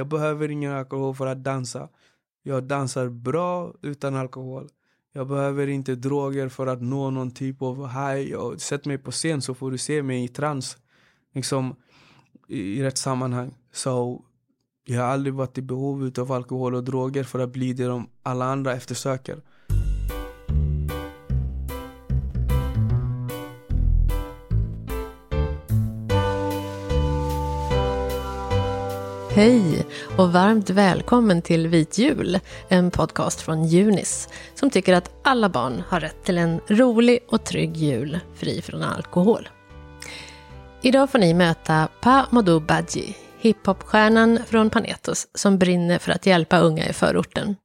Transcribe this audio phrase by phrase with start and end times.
[0.00, 1.88] Jag behöver ingen alkohol för att dansa.
[2.42, 4.68] Jag dansar bra utan alkohol.
[5.12, 8.34] Jag behöver inte droger för att nå någon typ av high.
[8.34, 10.76] Och sätt mig på scen så får du se mig i trans.
[11.34, 11.76] Liksom,
[12.48, 13.54] i, i rätt sammanhang.
[13.72, 14.22] Så
[14.84, 18.08] jag har aldrig varit i behov av alkohol och droger för att bli det de
[18.22, 19.42] alla andra eftersöker.
[29.40, 29.86] Hej
[30.18, 35.82] och varmt välkommen till Vit jul, en podcast från Junis som tycker att alla barn
[35.88, 39.48] har rätt till en rolig och trygg jul fri från alkohol.
[40.82, 46.58] Idag får ni möta Pa Modou Badji, hiphopstjärnan från Panetos som brinner för att hjälpa
[46.58, 47.56] unga i förorten.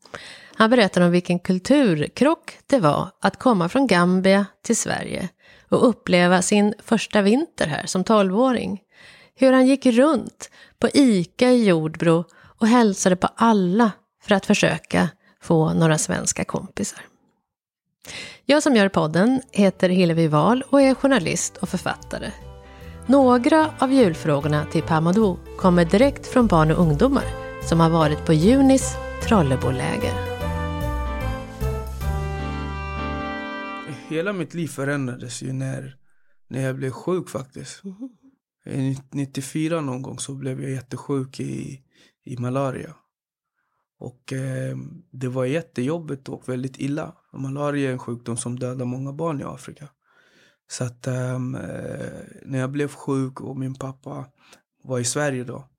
[0.55, 5.29] Han berättar om vilken kulturkrock det var att komma från Gambia till Sverige
[5.69, 8.81] och uppleva sin första vinter här som tolvåring.
[9.37, 10.49] Hur han gick runt
[10.79, 12.25] på ICA i Jordbro
[12.59, 13.91] och hälsade på alla
[14.23, 15.09] för att försöka
[15.41, 17.01] få några svenska kompisar.
[18.45, 22.31] Jag som gör podden heter Hillevi Wahl och är journalist och författare.
[23.05, 27.25] Några av julfrågorna till Pamadou kommer direkt från barn och ungdomar
[27.63, 30.13] som har varit på Junis Trolleboläger.
[34.07, 35.95] Hela mitt liv förändrades ju när,
[36.47, 37.81] när jag blev sjuk faktiskt.
[38.65, 41.81] Eh, 94 någon gång så blev jag jättesjuk i,
[42.25, 42.95] i malaria.
[43.99, 44.77] Och eh,
[45.11, 47.15] det var jättejobbigt och väldigt illa.
[47.33, 49.89] Malaria är en sjukdom som dödar många barn i Afrika.
[50.67, 54.25] Så att ehm, eh, när jag blev sjuk och min pappa
[54.83, 55.69] var i Sverige då.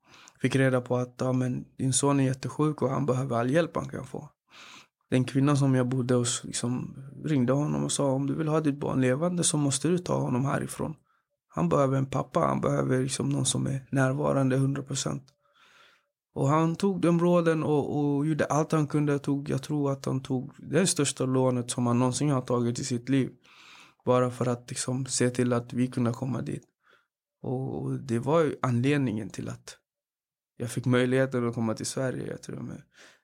[0.41, 3.75] Fick reda på att ja, men din son är jättesjuk och han behöver all hjälp
[3.75, 4.29] han kan få.
[5.09, 8.61] Den kvinnan som jag bodde hos liksom, ringde honom och sa om du vill ha
[8.61, 10.95] ditt barn levande så måste du ta honom härifrån.
[11.57, 15.21] Han behöver en pappa, han behöver liksom någon som är närvarande 100%.
[16.33, 19.19] Och han tog de råden och, och gjorde allt han kunde.
[19.19, 22.83] Tog, jag tror att han tog det största lånet som han någonsin har tagit i
[22.83, 23.31] sitt liv.
[24.05, 26.63] Bara för att liksom se till att vi kunde komma dit.
[27.41, 29.77] Och det var ju anledningen till att
[30.57, 32.27] jag fick möjligheten att komma till Sverige.
[32.27, 32.81] Jag tror med.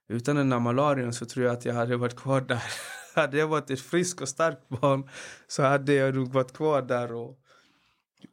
[0.10, 2.64] Utan den där malarian så tror jag att jag hade varit kvar där.
[3.16, 5.10] hade jag varit ett friskt och starkt barn
[5.48, 7.40] så hade jag nog varit kvar där och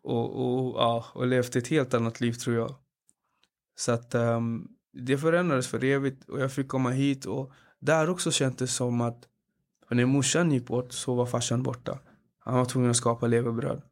[0.03, 2.75] och, och, ja, och levt ett helt annat liv tror jag.
[3.77, 8.31] Så att um, det förändrades för evigt och jag fick komma hit och där också
[8.31, 9.29] kändes det som att
[9.91, 11.99] när morsan gick bort så var farsan borta.
[12.39, 13.83] Han var tvungen att skapa levebröd.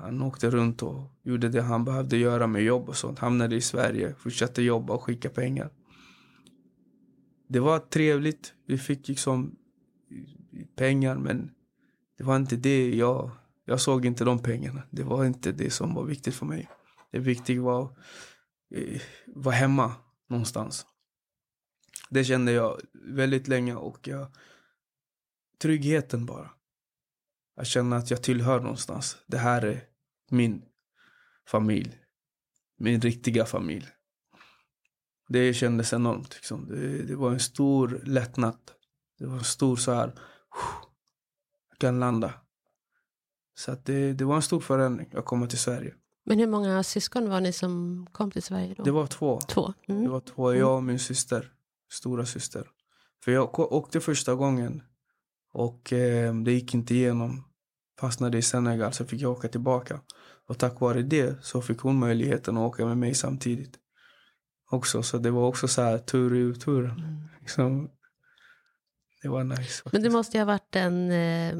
[0.00, 3.18] Han åkte runt och gjorde det han behövde göra med jobb och sånt.
[3.18, 5.70] Hamnade i Sverige, fortsatte jobba och skicka pengar.
[7.48, 8.54] Det var trevligt.
[8.66, 9.56] Vi fick liksom
[10.76, 11.50] pengar men
[12.18, 13.30] det var inte det jag
[13.64, 14.82] jag såg inte de pengarna.
[14.90, 16.70] Det var inte det som var viktigt för mig.
[17.10, 17.96] Det viktiga var att
[18.74, 19.94] eh, vara hemma
[20.28, 20.86] någonstans.
[22.10, 24.26] Det kände jag väldigt länge och jag,
[25.58, 26.50] tryggheten bara.
[27.56, 29.16] Att känna att jag tillhör någonstans.
[29.26, 29.84] Det här är
[30.30, 30.62] min
[31.48, 31.98] familj.
[32.78, 33.86] Min riktiga familj.
[35.28, 36.34] Det kändes enormt.
[36.34, 36.68] Liksom.
[36.68, 38.58] Det, det, var en stor lättnad.
[39.18, 40.14] Det var en stor så här.
[41.70, 42.43] Jag kan landa.
[43.54, 45.94] Så att det, det var en stor förändring att komma till Sverige.
[46.24, 48.82] Men hur många syskon var ni som kom till Sverige då?
[48.82, 49.40] Det var två.
[49.40, 49.74] Två?
[49.88, 50.02] Mm.
[50.02, 50.74] Det var två, jag mm.
[50.74, 51.52] och min syster.
[51.92, 52.70] Stora syster.
[53.24, 54.82] För jag åkte första gången
[55.52, 57.44] och eh, det gick inte igenom.
[58.00, 60.00] Fastnade i Senegal så fick jag åka tillbaka.
[60.46, 63.78] Och tack vare det så fick hon möjligheten att åka med mig samtidigt.
[64.70, 66.84] Också, så det var också så här tur i tur.
[66.84, 67.20] Mm.
[67.40, 67.90] Liksom,
[69.22, 69.62] det var nice.
[69.62, 69.92] Faktiskt.
[69.92, 71.54] Men det måste ju ha varit en eh,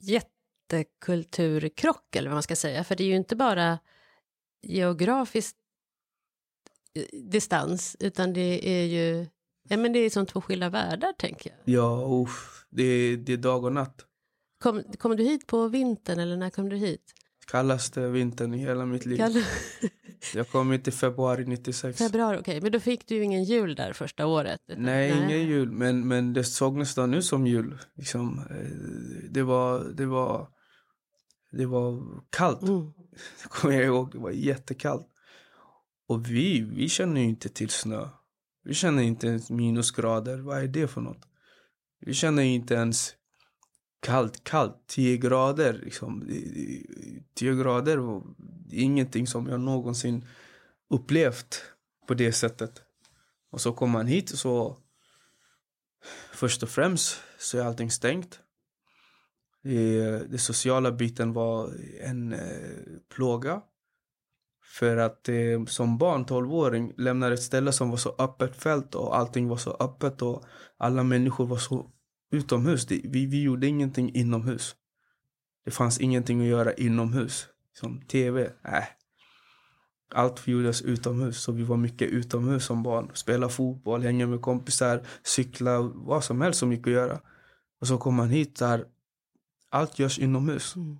[0.00, 0.39] jätte
[0.76, 2.84] jättekulturkrock, eller vad man ska säga.
[2.84, 3.78] För det är ju inte bara
[4.62, 5.56] geografisk
[6.94, 9.26] eh, distans, utan det är ju
[9.68, 11.74] ja, men det är som två skilda världar, tänker jag.
[11.74, 14.06] Ja, uff, det, är, det är dag och natt.
[14.62, 17.14] Kom, kom du hit på vintern, eller när kom du hit?
[17.46, 19.16] Kallaste vintern i hela mitt liv.
[19.16, 19.42] Kall...
[20.34, 21.98] jag kom hit i februari 96.
[21.98, 22.40] Februari, okej.
[22.40, 22.60] Okay.
[22.60, 24.60] Men då fick du ju ingen jul där första året?
[24.68, 24.84] Utan...
[24.84, 25.70] Nej, Nej, ingen jul.
[25.70, 27.78] Men, men det såg nästan ut som jul.
[27.94, 29.84] Liksom, eh, det var...
[29.94, 30.48] Det var
[31.50, 32.62] det var kallt.
[32.62, 32.92] Mm.
[33.42, 34.12] Det kommer jag ihåg.
[34.12, 35.06] Det var jättekallt.
[36.06, 38.08] Och vi, vi känner ju inte till snö.
[38.64, 40.38] Vi känner inte ens minusgrader.
[40.38, 41.28] Vad är det för något?
[42.00, 43.14] Vi känner inte ens
[44.00, 44.76] kallt, kallt.
[44.86, 45.80] 10 grader.
[45.84, 46.28] Liksom.
[47.34, 48.22] 10 grader var
[48.70, 50.26] ingenting som jag någonsin
[50.90, 51.62] upplevt
[52.08, 52.82] på det sättet.
[53.50, 54.78] Och så kommer man hit och så
[56.32, 58.40] först och främst så är allting stängt.
[59.64, 61.70] Eh, den sociala biten var
[62.00, 62.38] en eh,
[63.14, 63.62] plåga.
[64.78, 69.16] För att eh, som barn, 12-åring, lämnade ett ställe som var så öppet fält och
[69.16, 70.44] allting var så öppet och
[70.76, 71.90] alla människor var så
[72.30, 72.86] utomhus.
[72.86, 74.74] Det, vi, vi gjorde ingenting inomhus.
[75.64, 77.48] Det fanns ingenting att göra inomhus.
[77.72, 78.84] Som tv, äh.
[80.14, 83.10] Allt gjordes utomhus, så vi var mycket utomhus som barn.
[83.14, 87.20] Spela fotboll, hänga med kompisar, cykla, vad som helst som gick att göra.
[87.80, 88.84] Och så kom man hit där
[89.70, 90.76] allt görs inomhus.
[90.76, 90.98] Mm.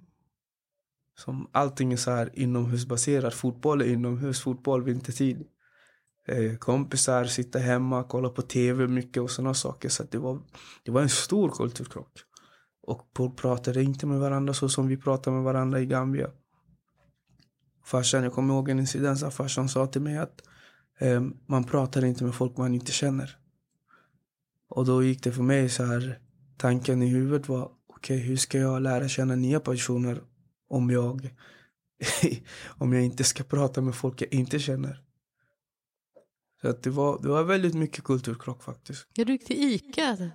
[1.18, 3.34] Som allting är så här inomhusbaserat.
[3.34, 5.44] Fotboll är inomhus, fotboll vintertid.
[6.26, 9.88] Eh, kompisar, sitta hemma, kolla på tv mycket och sådana saker.
[9.88, 10.40] Så det, var,
[10.82, 12.20] det var en stor kulturkrock.
[12.82, 16.30] Och folk pratade inte med varandra så som vi pratar med varandra i Gambia.
[17.84, 20.42] Farsan, jag kommer ihåg en incident där farsan sa till mig att
[20.98, 23.36] eh, man pratar inte med folk man inte känner.
[24.68, 26.18] Och då gick det för mig så här,
[26.56, 27.70] tanken i huvudet var
[28.00, 30.20] okej, okay, hur ska jag lära känna nya personer
[30.68, 31.30] om jag,
[32.66, 35.02] om jag inte ska prata med folk jag inte känner?
[36.62, 39.06] Så att det, var, det var väldigt mycket kulturkrock faktiskt.
[39.14, 40.30] Ja, du gick till ICA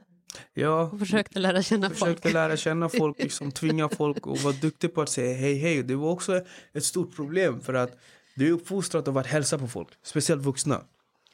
[0.53, 2.17] Ja, och försökte lära känna försökte folk.
[2.17, 5.83] Försökte lära känna folk, liksom tvinga folk och vara duktig på att säga hej hej.
[5.83, 6.41] Det var också
[6.73, 7.97] ett stort problem för att
[8.35, 10.83] du är uppfostrad av att hälsa på folk, speciellt vuxna.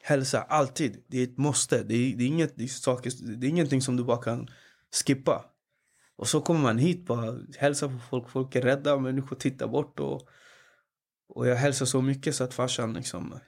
[0.02, 1.04] Hälsa, alltid.
[1.06, 1.82] Det är ett måste.
[1.82, 4.48] Det är, det är, inget, det är, saker, det är ingenting som du bara kan
[5.06, 5.44] skippa.
[6.22, 8.28] Och så kommer man hit bara hälsar på folk.
[8.28, 10.00] Folk är rädda, människor tittar bort.
[10.00, 10.28] Och,
[11.28, 13.38] och jag hälsar så mycket så att farsan liksom...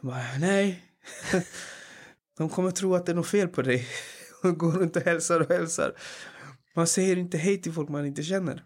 [0.00, 0.84] Bara, nej.
[2.38, 3.86] De kommer tro att det är något fel på dig.
[4.42, 5.94] Och går runt och hälsar och hälsar.
[6.76, 8.64] Man säger inte hej till folk man inte känner.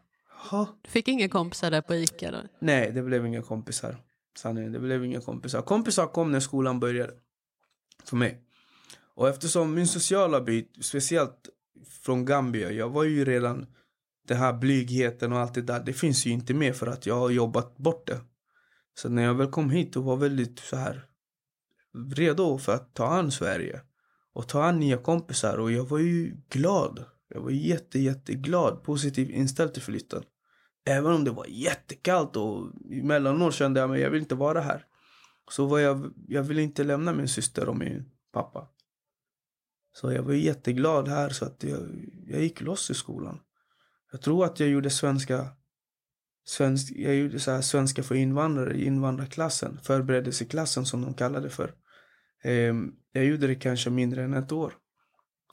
[0.50, 0.78] Ha.
[0.82, 2.42] Du fick inga kompisar där på Ica då?
[2.60, 3.96] Nej, det blev inga kompisar.
[4.36, 5.62] Sanningen, det blev inga kompisar.
[5.62, 7.12] Kompisar kom när skolan började.
[8.04, 8.40] För mig.
[9.14, 11.50] Och eftersom min sociala bit, speciellt
[11.84, 12.70] från Gambia.
[12.72, 13.66] Jag var ju redan
[14.28, 15.82] den här blygheten och allt det där.
[15.86, 18.20] Det finns ju inte med för att jag har jobbat bort det.
[18.94, 21.06] Så när jag väl kom hit och var väldigt så här
[22.16, 23.81] redo för att ta an Sverige
[24.32, 27.04] och ta an nya kompisar och jag var ju glad.
[27.28, 30.22] Jag var jätte, jätteglad, positivt inställd till flytten.
[30.86, 34.84] Även om det var jättekallt och emellanåt kände jag att jag vill inte vara här.
[35.50, 38.69] Så var jag, jag ville inte lämna min syster och min pappa.
[39.96, 41.81] Så jag var jätteglad här så att jag,
[42.26, 43.41] jag gick loss i skolan.
[44.12, 45.50] Jag tror att jag gjorde svenska
[46.46, 51.50] Svensk, jag gjorde så här svenska för invandrare i invandrarklassen, förberedelseklassen som de kallade det
[51.50, 51.75] för.
[52.43, 54.75] Ehm, jag gjorde det kanske mindre än ett år.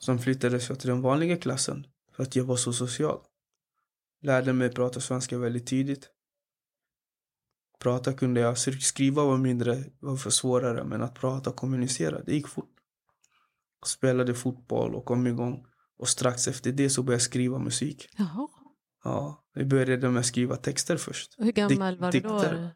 [0.04, 1.86] Sen flyttades jag till den vanliga klassen
[2.16, 3.18] för att jag var så social.
[4.22, 6.10] Lärde mig prata svenska väldigt tidigt.
[7.78, 12.34] Prata kunde jag, skriva var mindre, var för svårare, men att prata och kommunicera, det
[12.34, 12.71] gick fort
[13.86, 15.66] spelade fotboll och kom igång.
[15.98, 18.08] Och strax efter det så började jag skriva musik.
[18.16, 18.48] Jaha.
[19.04, 21.34] Ja, vi började med att skriva texter först.
[21.38, 22.70] Och hur gammal Dik var du då?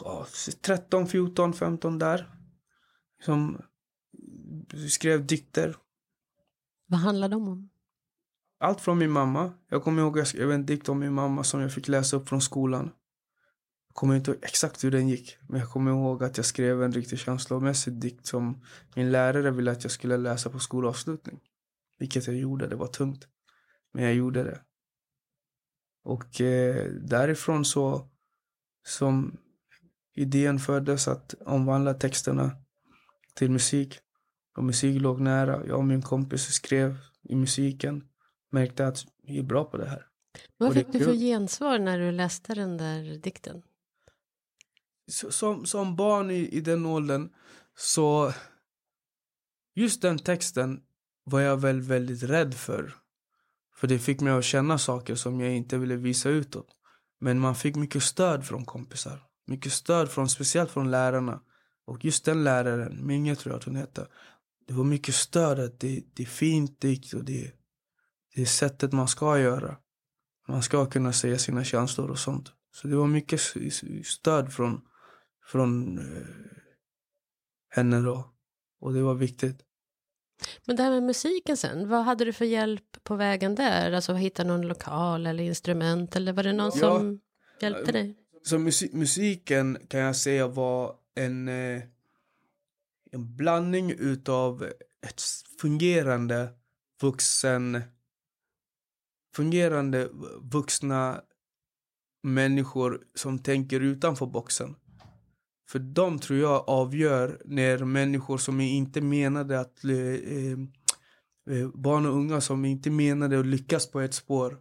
[0.00, 0.26] Ja,
[0.60, 2.30] 13, 14, 15 där.
[3.24, 3.62] Som
[4.88, 5.76] skrev dikter.
[6.86, 7.70] Vad handlade de om?
[8.60, 9.52] Allt från min mamma.
[9.68, 12.28] Jag kommer ihåg jag skrev en dikt om min mamma som jag fick läsa upp
[12.28, 12.90] från skolan
[13.96, 15.36] kommer inte ihåg exakt hur den gick.
[15.48, 18.62] Men jag kommer ihåg att jag skrev en riktigt känslomässig dikt som
[18.94, 21.40] min lärare ville att jag skulle läsa på skolavslutning.
[21.98, 22.66] Vilket jag gjorde.
[22.66, 23.28] Det var tungt.
[23.92, 24.60] Men jag gjorde det.
[26.04, 28.08] Och eh, därifrån så
[28.86, 29.36] som
[30.14, 32.50] idén föddes att omvandla texterna
[33.34, 33.98] till musik.
[34.56, 35.66] Och musik låg nära.
[35.66, 38.04] Jag och min kompis skrev i musiken.
[38.50, 40.06] Märkte att vi är bra på det här.
[40.56, 43.62] Vad fick du för gensvar när du läste den där dikten?
[45.08, 47.28] Som, som barn i, i den åldern
[47.76, 48.32] så
[49.74, 50.80] just den texten
[51.24, 52.94] var jag väl väldigt rädd för.
[53.76, 56.68] För det fick mig att känna saker som jag inte ville visa utåt.
[57.20, 59.22] Men man fick mycket stöd från kompisar.
[59.46, 61.40] Mycket stöd från, speciellt från lärarna.
[61.86, 64.06] Och just den läraren, Minge tror jag att hon hette.
[64.66, 67.52] Det var mycket stöd att det, det är fint dikt och det,
[68.34, 69.76] det är sättet man ska göra.
[70.48, 72.52] Man ska kunna säga sina känslor och sånt.
[72.72, 73.40] Så det var mycket
[74.04, 74.80] stöd från,
[75.46, 76.26] från eh,
[77.68, 78.34] henne då.
[78.80, 79.62] Och det var viktigt.
[80.66, 83.92] Men det här med musiken sen, vad hade du för hjälp på vägen där?
[83.92, 87.20] Alltså hitta någon lokal eller instrument eller var det någon ja, som
[87.60, 88.16] hjälpte dig?
[88.42, 91.82] Så musik, musiken kan jag säga var en, eh,
[93.12, 94.62] en blandning utav
[95.06, 95.22] ett
[95.60, 96.48] fungerande
[97.00, 97.82] vuxen
[99.36, 100.08] fungerande
[100.40, 101.20] vuxna
[102.22, 104.74] människor som tänker utanför boxen.
[105.68, 110.58] För de tror jag avgör när människor som inte menade att eh, eh,
[111.50, 114.58] eh, barn och unga som inte menade att lyckas på ett spår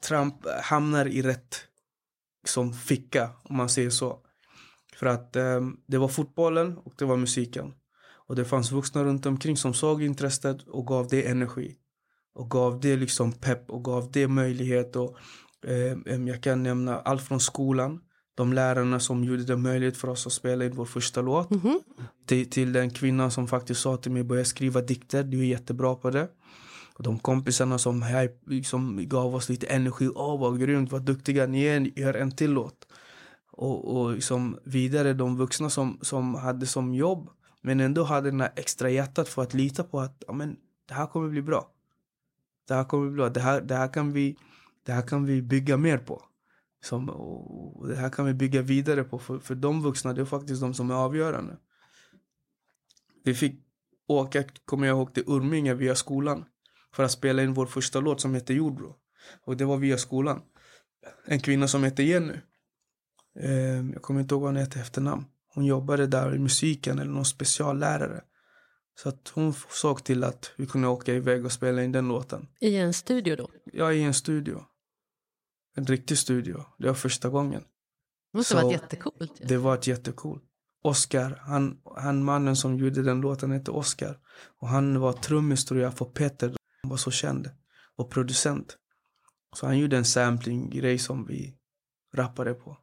[0.00, 1.56] tramp, hamnar i rätt
[2.46, 4.18] som ficka, om man säger så.
[4.96, 7.74] För att eh, det var fotbollen och det var musiken.
[8.26, 11.76] Och det fanns vuxna runt omkring som såg intresset och gav det energi.
[12.34, 14.96] Och gav det liksom pepp och gav det möjlighet.
[14.96, 15.16] Och,
[15.66, 18.00] eh, jag kan nämna allt från skolan.
[18.34, 21.50] De lärarna som gjorde det möjligt för oss att spela in vår första låt.
[21.50, 21.78] Mm -hmm.
[22.26, 25.24] till, till den kvinnan som faktiskt sa till mig börja skriva dikter.
[25.24, 26.28] Du är jättebra på det.
[26.94, 28.04] Och de kompisarna som
[28.46, 30.08] liksom, gav oss lite energi.
[30.14, 31.98] Åh, vad grymt, vad duktiga ni är.
[31.98, 32.86] Gör en till låt.
[33.52, 37.30] Och, och liksom vidare de vuxna som, som hade som jobb
[37.66, 40.56] men ändå hade den här extra hjärtat för att lita på att ja, men,
[40.88, 41.70] det här kommer bli bra.
[42.68, 43.28] Det här kommer bli bra.
[43.28, 44.36] Det här, det här, kan, vi,
[44.82, 46.22] det här kan vi bygga mer på.
[46.84, 49.18] Som, och det här kan vi bygga vidare på.
[49.18, 51.56] För, för de vuxna, det är faktiskt de som är avgörande.
[53.24, 53.60] Vi fick
[54.08, 56.44] åka, kommer jag ihåg, till Urminge via skolan.
[56.94, 58.96] För att spela in vår första låt som heter Jordbro.
[59.44, 60.42] Och det var via skolan.
[61.24, 62.34] En kvinna som heter Jenny.
[63.40, 65.24] Eh, jag kommer inte ihåg vad hon hette efternamn.
[65.54, 68.20] Hon jobbade där i musiken eller någon speciallärare.
[68.96, 72.48] Så att hon såg till att vi kunde åka iväg och spela in den låten.
[72.60, 73.50] I en studio då?
[73.72, 74.64] Ja, i en studio.
[75.74, 76.64] En riktig studio.
[76.78, 77.64] Det var första gången.
[78.32, 79.32] Det måste ha varit jättecoolt.
[79.38, 79.46] Ja.
[79.48, 80.42] Det var jättecoolt.
[80.82, 84.18] Oscar, han, han mannen som gjorde den låten hette Oscar.
[84.60, 86.56] Och han var trummis tror jag för Peter.
[86.82, 87.50] Han var så känd.
[87.96, 88.78] Och producent.
[89.56, 91.56] Så han gjorde en sampling-grej som vi
[92.14, 92.78] rappade på.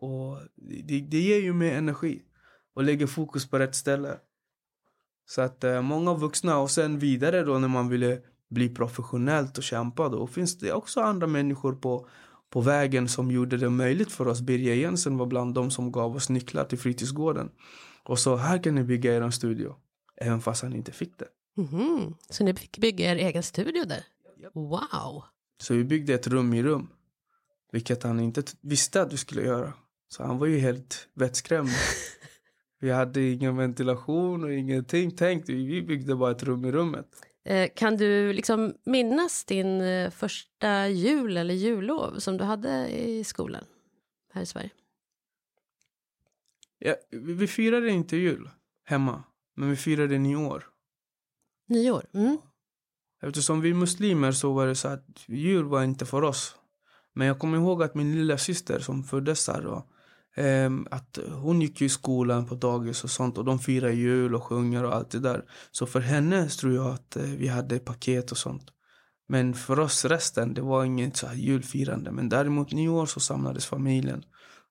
[0.00, 2.22] Och det, det ger ju mer energi
[2.74, 4.18] och lägger fokus på rätt ställe.
[5.26, 9.64] Så att eh, många vuxna och sen vidare då när man ville bli professionellt och
[9.64, 12.08] kämpa då finns det också andra människor på,
[12.50, 14.40] på vägen som gjorde det möjligt för oss.
[14.40, 17.50] Birger Jensen var bland de som gav oss nycklar till fritidsgården.
[18.02, 19.74] Och så här kan ni bygga er studio.
[20.16, 21.28] Även fast han inte fick det.
[21.58, 22.14] Mm -hmm.
[22.30, 24.04] Så ni fick bygga er egen studio där?
[24.54, 25.24] Wow!
[25.60, 26.88] Så vi byggde ett rum i rum.
[27.72, 29.72] Vilket han inte visste att vi skulle göra.
[30.08, 31.70] Så han var ju helt vettskrämd.
[32.80, 35.10] vi hade ingen ventilation och ingenting.
[35.16, 37.06] Tänk, vi byggde bara ett rum i rummet.
[37.48, 43.24] Eh, kan du liksom minnas din eh, första jul eller jullov som du hade i
[43.24, 43.64] skolan
[44.32, 44.70] här i Sverige?
[46.78, 48.50] Ja, vi firade inte jul
[48.84, 49.24] hemma,
[49.56, 50.66] men vi firade nyår.
[51.68, 52.06] Nyår?
[52.14, 52.38] Mm.
[53.22, 56.56] Eftersom vi är muslimer så var det så att jul var inte för oss.
[57.14, 59.86] Men jag kommer ihåg att min lilla syster som föddes där då,
[60.38, 64.42] Ehm, att hon gick i skolan på dagis och sånt och de firar jul och
[64.42, 65.44] sjunger och allt det där.
[65.70, 68.62] Så för henne tror jag att eh, vi hade paket och sånt.
[69.28, 72.10] Men för oss resten, det var inget så här julfirande.
[72.10, 74.22] Men däremot nyår så samlades familjen.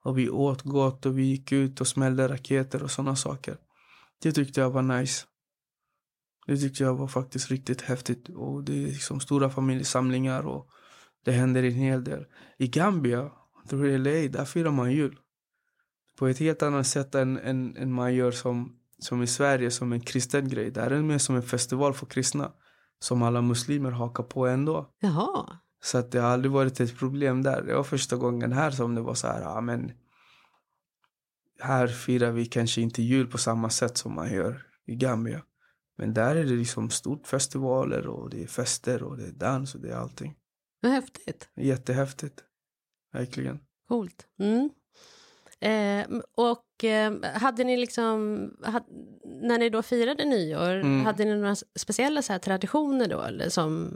[0.03, 3.57] Och vi åt gott och vi gick ut och smällde raketer och sådana saker.
[4.23, 5.25] Det tyckte jag var nice.
[6.47, 8.29] Det tyckte jag var faktiskt riktigt häftigt.
[8.29, 10.67] Och det är liksom stora familjesamlingar och
[11.25, 12.25] det händer en hel del.
[12.57, 13.31] I Gambia,
[13.69, 15.19] tror jag LA, där firar man jul
[16.17, 19.93] på ett helt annat sätt än, än, än man gör som, som i Sverige som
[19.93, 20.71] en kristen grej.
[20.71, 22.51] Det här är mer som en festival för kristna.
[22.99, 24.89] Som alla muslimer hakar på ändå.
[24.99, 25.59] Jaha.
[25.83, 27.63] Så att det har aldrig varit ett problem där.
[27.63, 29.91] Det var första gången här som det var så här, ja men
[31.59, 35.41] här firar vi kanske inte jul på samma sätt som man gör i Gambia.
[35.97, 39.75] Men där är det liksom stort festivaler och det är fester och det är dans
[39.75, 40.35] och det är allting.
[40.81, 41.49] Vad häftigt.
[41.55, 42.43] Jättehäftigt.
[43.13, 43.59] Verkligen.
[43.87, 44.27] Coolt.
[44.39, 44.69] Mm.
[45.59, 48.83] Eh, och eh, hade ni liksom, had,
[49.41, 51.05] när ni då firade nyår, mm.
[51.05, 53.21] hade ni några speciella så här traditioner då?
[53.21, 53.91] Eller som,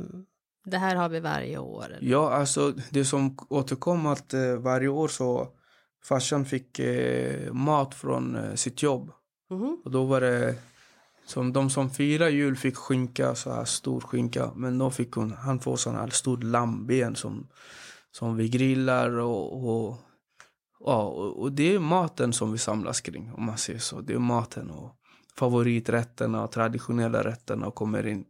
[0.66, 1.86] det här har vi varje år?
[1.86, 2.12] Eller?
[2.12, 5.48] Ja, alltså det som återkom att eh, varje år så
[6.04, 9.12] farsan fick eh, mat från eh, sitt jobb.
[9.52, 9.78] Mm.
[9.86, 10.56] Och då var det
[11.26, 14.52] som de som firar jul fick skinka, så här stor skinka.
[14.56, 17.48] Men då fick hon, han får sån här stor lammben som,
[18.12, 19.98] som vi grillar och, och
[20.86, 21.04] Ja,
[21.36, 24.02] och det är maten som vi samlas kring, om man säger så.
[24.02, 24.96] Det är maten och
[25.36, 28.26] favoriträtterna och traditionella rätterna och kommer in.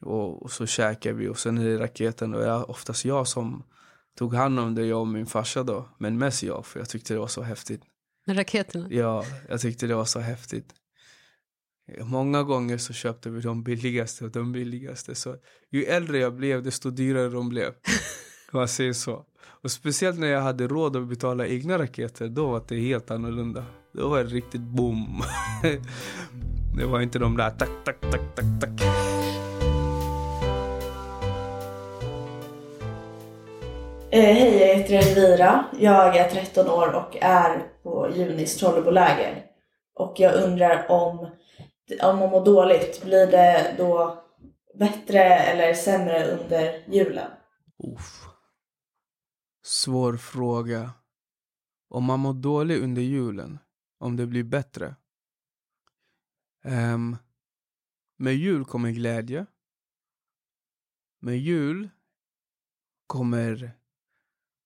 [0.00, 3.62] Och, och, så käkar vi och sen är det raketen och jag, oftast jag som
[4.18, 5.88] tog hand om det, jag och min farsa då.
[5.98, 7.82] Men mest jag, för jag tyckte det var så häftigt.
[8.26, 8.86] Med raketerna?
[8.90, 10.74] Ja, jag tyckte det var så häftigt.
[11.98, 15.14] Många gånger så köpte vi de billigaste och de billigaste.
[15.14, 15.36] Så
[15.70, 17.74] ju äldre jag blev, desto dyrare de blev.
[18.52, 19.24] Man säger så.
[19.62, 23.64] Och speciellt när jag hade råd att betala egna raketer, då var det helt annorlunda.
[23.92, 25.22] Då var det riktigt boom.
[26.76, 28.70] det var inte de där tack, tack, tack, tack, tack.
[34.10, 35.64] Eh, hej, jag heter Elvira.
[35.80, 39.44] Jag är 13 år och är på Junis Trolleboläger.
[39.94, 41.18] Och jag undrar om,
[42.02, 44.18] om man mår dåligt, blir det då
[44.74, 47.30] bättre eller sämre under julen?
[47.96, 48.19] Uff
[49.70, 50.92] Svår fråga.
[51.88, 53.58] Om man mår dåligt under julen,
[53.98, 54.96] om det blir bättre.
[56.64, 57.16] Um,
[58.16, 59.46] med jul kommer glädje.
[61.18, 61.88] Med jul
[63.06, 63.72] kommer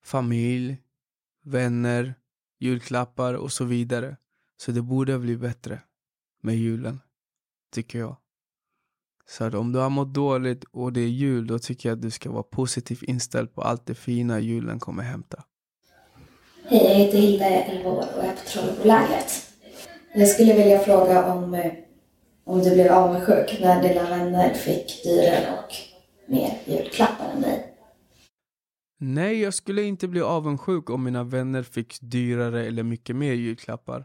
[0.02, 0.82] familj,
[1.42, 2.14] vänner,
[2.58, 4.16] julklappar och så vidare.
[4.56, 5.82] Så det borde bli bättre
[6.40, 7.00] med julen,
[7.70, 8.16] tycker jag.
[9.28, 12.02] Så att om du har mått dåligt och det är jul, då tycker jag att
[12.02, 15.45] du ska vara positivt inställd på allt det fina julen kommer hämta.
[16.66, 19.50] Hej, jag heter Hilda, jag är 11 år och är på Trollebolägret.
[20.14, 21.73] Jag skulle vilja fråga om, eh,
[22.45, 25.75] om du blev avundsjuk när dina vänner fick dyrare och
[26.26, 27.71] mer julklappar än dig?
[28.99, 34.04] Nej, jag skulle inte bli avundsjuk om mina vänner fick dyrare eller mycket mer julklappar.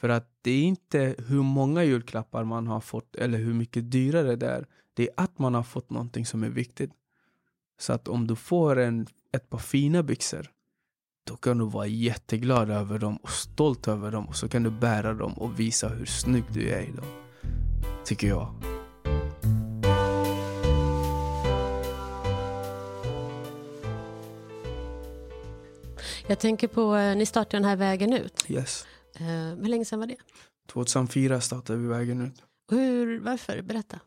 [0.00, 4.36] För att det är inte hur många julklappar man har fått eller hur mycket dyrare
[4.36, 4.66] det är.
[4.94, 6.90] Det är att man har fått någonting som är viktigt.
[7.78, 10.50] Så att om du får en, ett par fina byxor
[11.24, 14.70] då kan du vara jätteglad över dem och stolt över dem och så kan du
[14.70, 17.06] bära dem och visa hur snygg du är i dem.
[18.04, 18.54] Tycker jag.
[26.26, 28.44] Jag tänker på, eh, ni startade den här Vägen ut.
[28.48, 28.86] Yes.
[29.20, 30.16] Eh, hur länge sedan var det?
[30.66, 32.42] 2004 startade vi Vägen ut.
[32.70, 33.62] Hur, varför?
[33.62, 34.00] Berätta.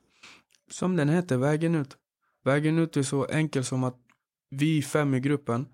[0.71, 1.97] Som den heter, Vägen ut.
[2.43, 3.97] Vägen ut är så enkel som att
[4.49, 5.67] vi fem i gruppen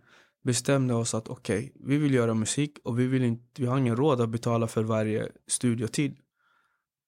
[0.44, 3.78] bestämde oss att okej, okay, vi vill göra musik och vi, vill inte, vi har
[3.78, 6.18] ingen råd att betala för varje studiotid.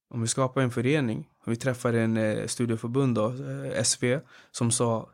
[0.10, 4.20] Om vi skapar en förening, och vi träffade en eh, studieförbund då, eh, SV,
[4.52, 5.10] som sa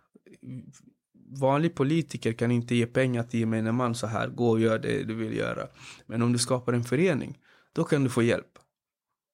[1.40, 5.04] vanlig politiker kan inte ge pengar till gemene man så här, gå och gör det
[5.04, 5.68] du vill göra.
[6.06, 7.40] Men om du skapar en förening,
[7.74, 8.60] då kan du få hjälp.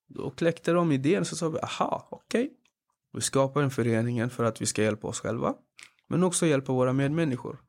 [0.08, 2.44] Då kläckte de idén så sa vi, aha, okej.
[2.44, 2.56] Okay.
[3.14, 5.56] Vi skapar en förening för att vi ska hjälpa oss själva,
[6.08, 7.62] men också hjälpa våra medmänniskor.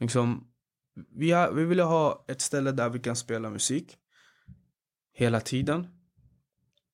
[0.00, 0.46] Liksom,
[1.10, 3.96] vi, har, vi ville ha ett ställe där vi kan spela musik
[5.12, 5.86] hela tiden.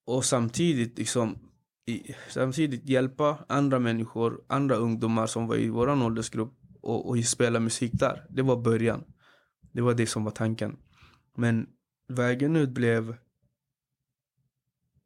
[0.05, 1.46] Och samtidigt liksom
[1.87, 7.61] i, samtidigt hjälpa andra människor, andra ungdomar som var i vår åldersgrupp och, och spela
[7.61, 8.27] musik där.
[8.29, 9.05] Det var början.
[9.73, 10.77] Det var det som var tanken.
[11.37, 11.67] Men
[12.09, 13.17] vägen ut blev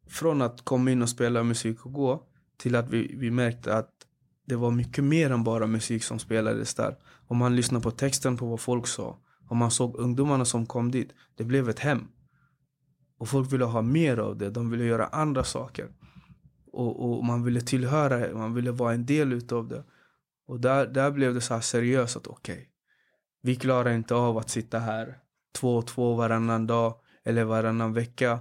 [0.09, 3.91] från att komma in och spela musik och gå till att vi, vi märkte att
[4.47, 6.99] det var mycket mer än bara musik som spelades där.
[7.27, 10.91] Om man lyssnade på texten på vad folk sa, om man såg ungdomarna som kom
[10.91, 12.09] dit, det blev ett hem.
[13.19, 15.89] Och folk ville ha mer av det, de ville göra andra saker.
[16.73, 19.85] Och, och man ville tillhöra, man ville vara en del utav det.
[20.47, 22.67] Och där, där blev det så här seriöst att okej, okay,
[23.43, 25.19] vi klarar inte av att sitta här
[25.55, 28.39] två och två varannan dag eller varannan vecka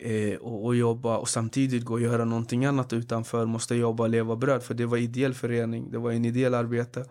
[0.00, 3.46] eh, och, och, jobba och samtidigt gå och göra någonting annat utanför.
[3.46, 7.04] Måste jobba och leva bröd för det var ideell förening, det var en ideell arbete.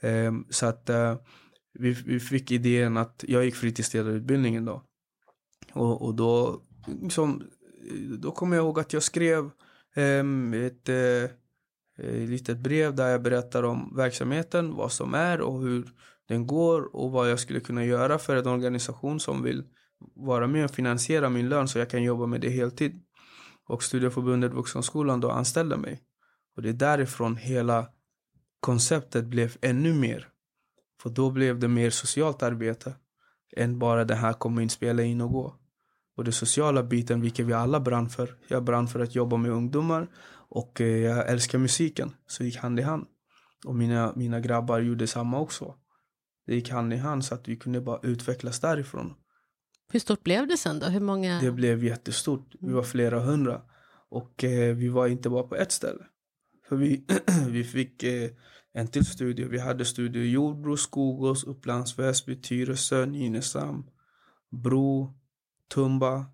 [0.00, 1.16] Eh, så att eh,
[1.78, 4.82] vi, vi fick idén att jag gick fritidsledarutbildningen då.
[5.72, 6.62] Och, och då,
[7.02, 7.42] liksom,
[8.18, 9.50] då kommer jag ihåg att jag skrev
[9.96, 11.30] Ehm, ett eh,
[12.04, 15.92] litet brev där jag berättar om verksamheten, vad som är och hur
[16.28, 19.64] den går och vad jag skulle kunna göra för en organisation som vill
[20.14, 23.02] vara med och finansiera min lön så jag kan jobba med det heltid.
[23.68, 26.02] Och Studieförbundet Vuxenskolan då anställde mig.
[26.56, 27.88] Och det är därifrån hela
[28.60, 30.28] konceptet blev ännu mer.
[31.02, 32.94] För då blev det mer socialt arbete
[33.56, 35.56] än bara det här komma in, spela in och gå.
[36.16, 38.36] Och den sociala biten, vilket vi alla brann för.
[38.48, 40.08] Jag brann för att jobba med ungdomar
[40.48, 42.14] och eh, jag älskar musiken.
[42.26, 43.06] Så det gick hand i hand.
[43.64, 45.74] Och mina, mina grabbar gjorde samma också.
[46.46, 49.14] Det gick hand i hand så att vi kunde bara utvecklas därifrån.
[49.92, 50.86] Hur stort blev det sen då?
[50.86, 51.40] Hur många?
[51.40, 52.54] Det blev jättestort.
[52.60, 53.62] Vi var flera hundra.
[54.08, 56.04] Och eh, vi var inte bara på ett ställe.
[56.68, 57.04] För vi,
[57.48, 58.30] vi fick eh,
[58.72, 59.48] en till studio.
[59.48, 63.84] Vi hade studio i Jordbro, Skogås, Upplands Väsby, Tyresö, Nynäshamn,
[64.62, 65.14] Bro,
[65.68, 66.24] Tumba.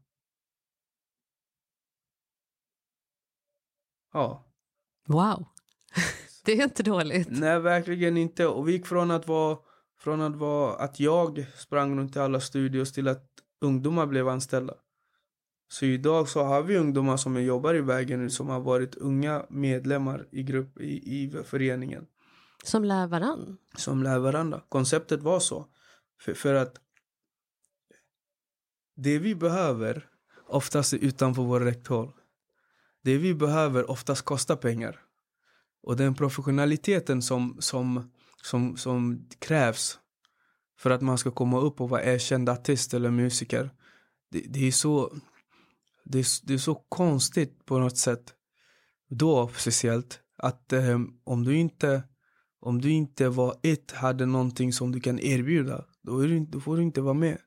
[4.13, 4.45] Ja.
[5.07, 5.47] Wow.
[6.45, 7.29] Det är inte dåligt.
[7.31, 8.47] Nej, verkligen inte.
[8.47, 9.59] Och vi gick från att vara
[9.99, 13.27] från att vara att jag sprang runt i alla studios till att
[13.61, 14.75] ungdomar blev anställda.
[15.69, 20.29] Så idag så har vi ungdomar som jobbar i vägen som har varit unga medlemmar
[20.31, 22.07] i, grupp, i, i föreningen.
[22.65, 23.59] Som lär varann?
[23.77, 24.61] Som lär varandra.
[24.69, 25.67] Konceptet var så.
[26.21, 26.77] För, för att
[28.97, 30.09] det vi behöver
[30.49, 32.13] oftast är utanför vår rektor...
[33.05, 35.01] Det vi behöver oftast kostar pengar.
[35.83, 38.11] Och den professionaliteten som, som,
[38.43, 39.99] som, som krävs
[40.79, 43.71] för att man ska komma upp och vara erkänd artist eller musiker.
[44.31, 45.13] Det, det är så
[46.05, 48.35] det är, det är så konstigt på något sätt.
[49.09, 52.03] Då speciellt att eh, om du inte
[52.61, 56.61] Om du inte var ett, hade någonting som du kan erbjuda, då, är du, då
[56.61, 57.39] får du inte vara med.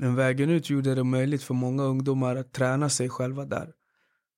[0.00, 3.72] Men vägen ut gjorde det möjligt för många ungdomar att träna sig själva där.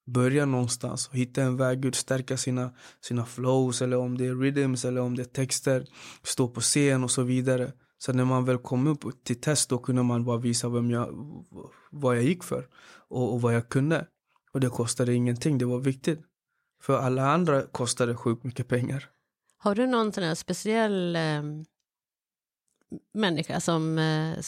[0.07, 4.35] Börja någonstans och hitta en väg ut, stärka sina, sina flows eller om det är
[4.35, 5.87] rhythms eller om det är texter,
[6.23, 7.73] stå på scen och så vidare.
[7.99, 11.09] Så när man väl kom upp till test då kunde man bara visa vem jag,
[11.91, 12.69] vad jag gick för
[13.09, 14.07] och, och vad jag kunde.
[14.53, 16.21] Och det kostade ingenting, det var viktigt.
[16.83, 19.09] För alla andra kostade sjukt mycket pengar.
[19.59, 21.43] Har du någon sån här speciell eh,
[23.15, 24.39] människa som, eh,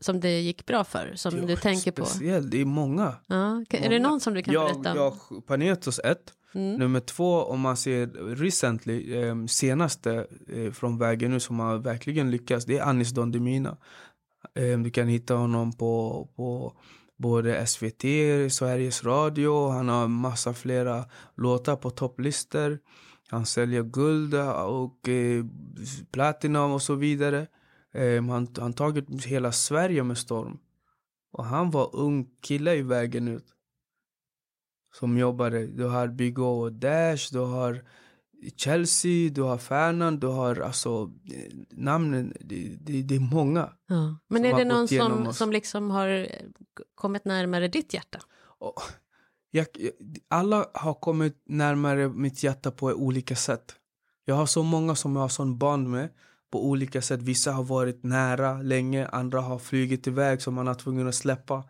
[0.00, 1.12] som det gick bra för?
[1.14, 2.04] Som du tänker på?
[2.04, 3.14] Speciellt, det är många.
[3.26, 5.18] Ja, kan- är det någon som du kan jag, berätta om?
[5.30, 6.32] Jag, Panetos ett.
[6.54, 6.74] Mm.
[6.74, 8.06] Nummer två, om man ser
[8.36, 13.32] recently, eh, senaste eh, från vägen nu som har verkligen lyckats, det är Anis Don
[13.32, 13.76] Demina.
[14.54, 16.72] Eh, du kan hitta honom på, på
[17.18, 18.02] både SVT,
[18.50, 21.04] Sveriges Radio, han har massa flera
[21.36, 22.78] låtar på topplistor.
[23.30, 24.34] Han säljer guld
[24.64, 25.44] och eh,
[26.12, 27.46] platinum och så vidare.
[27.98, 30.58] Eh, han han tagit hela Sverige med storm.
[31.32, 33.46] Och han var ung kille i vägen ut.
[34.94, 35.66] Som jobbade.
[35.66, 37.84] Du har Big O och Dash, du har
[38.56, 41.10] Chelsea, du har Fernand, du har alltså
[41.70, 43.72] namnen, det, det, det är många.
[43.86, 44.18] Ja.
[44.28, 45.38] Men är det någon som, oss.
[45.38, 46.28] som liksom har
[46.94, 48.20] kommit närmare ditt hjärta?
[48.58, 48.80] Och
[49.50, 49.66] jag,
[50.28, 53.74] alla har kommit närmare mitt hjärta på olika sätt.
[54.24, 56.08] Jag har så många som jag har sån band med
[56.50, 57.22] på olika sätt.
[57.22, 61.64] Vissa har varit nära länge, andra har flugit iväg som man har tvungen att släppa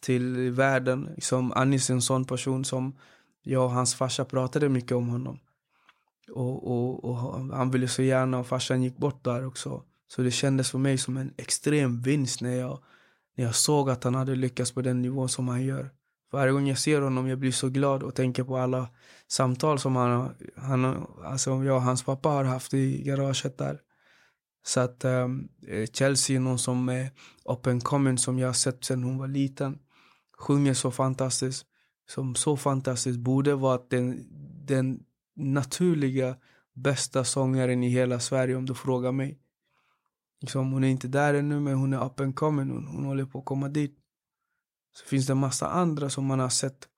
[0.00, 1.08] till världen.
[1.18, 2.96] Som Anis är en sån person som
[3.42, 5.38] jag och hans farsa pratade mycket om honom.
[6.32, 7.16] Och, och, och
[7.56, 9.82] han ville så gärna och farsan gick bort där också.
[10.08, 12.78] Så det kändes för mig som en extrem vinst när jag,
[13.36, 15.90] när jag såg att han hade lyckats på den nivån som han gör.
[16.32, 18.88] Varje gång jag ser honom jag blir så glad och tänker på alla
[19.28, 23.80] samtal som han, han alltså jag och hans pappa har haft i garaget där.
[24.66, 25.48] Så att um,
[25.92, 27.10] Chelsea är någon som är
[27.44, 29.78] open coming som jag har sett sedan hon var liten.
[30.38, 31.66] Sjunger så fantastiskt.
[32.08, 34.26] Som så fantastiskt borde vara den,
[34.66, 35.00] den
[35.36, 36.36] naturliga
[36.74, 39.38] bästa sångaren i hela Sverige om du frågar mig.
[40.40, 42.70] Liksom, hon är inte där ännu men hon är up and coming.
[42.70, 43.98] Hon, hon håller på att komma dit.
[44.94, 46.88] Så finns det en massa andra som man har sett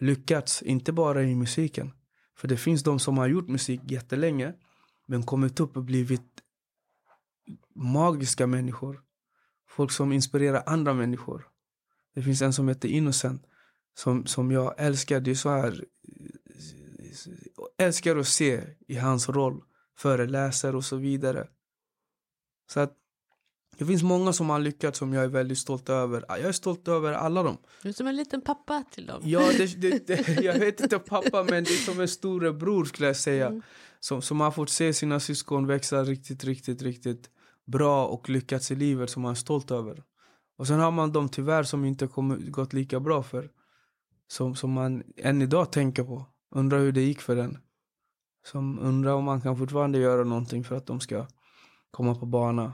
[0.00, 1.92] lyckats, inte bara i musiken.
[2.36, 4.54] För det finns de som har gjort musik jättelänge
[5.06, 6.42] men kommit upp och blivit
[7.76, 9.02] magiska människor.
[9.68, 11.48] Folk som inspirerar andra människor.
[12.14, 13.46] Det finns en som heter Innocent
[13.98, 15.20] som, som jag älskar.
[15.20, 15.84] Det är så här
[17.78, 19.62] älskar att se i hans roll.
[19.98, 21.48] Föreläser och så vidare.
[22.72, 22.94] Så att
[23.78, 26.24] det finns många som har lyckats som jag är väldigt stolt över.
[26.28, 27.56] Jag är stolt över alla dem.
[27.82, 29.22] Du är som en liten pappa till dem.
[29.24, 33.06] Ja, det, det, det, jag vet inte pappa men det är som en storebror skulle
[33.06, 33.62] jag säga.
[34.00, 37.30] Som, som har fått se sina syskon växa riktigt, riktigt, riktigt
[37.66, 40.02] bra och lyckats i livet som man är stolt över.
[40.58, 43.50] Och sen har man de tyvärr som inte kommit, gått lika bra för.
[44.28, 46.24] Som, som man än idag tänker på.
[46.54, 47.58] Undrar hur det gick för den.
[48.46, 51.26] Som undrar om man kan fortfarande göra någonting för att de ska
[51.90, 52.72] komma på bana.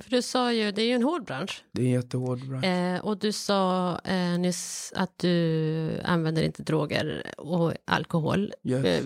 [0.00, 1.64] För du sa ju, det är ju en hård bransch.
[1.72, 2.64] Det är en jättehård bransch.
[2.64, 8.52] Eh, och du sa eh, nyss att du använder inte droger och alkohol.
[8.62, 8.84] Yes.
[8.84, 9.04] Eh,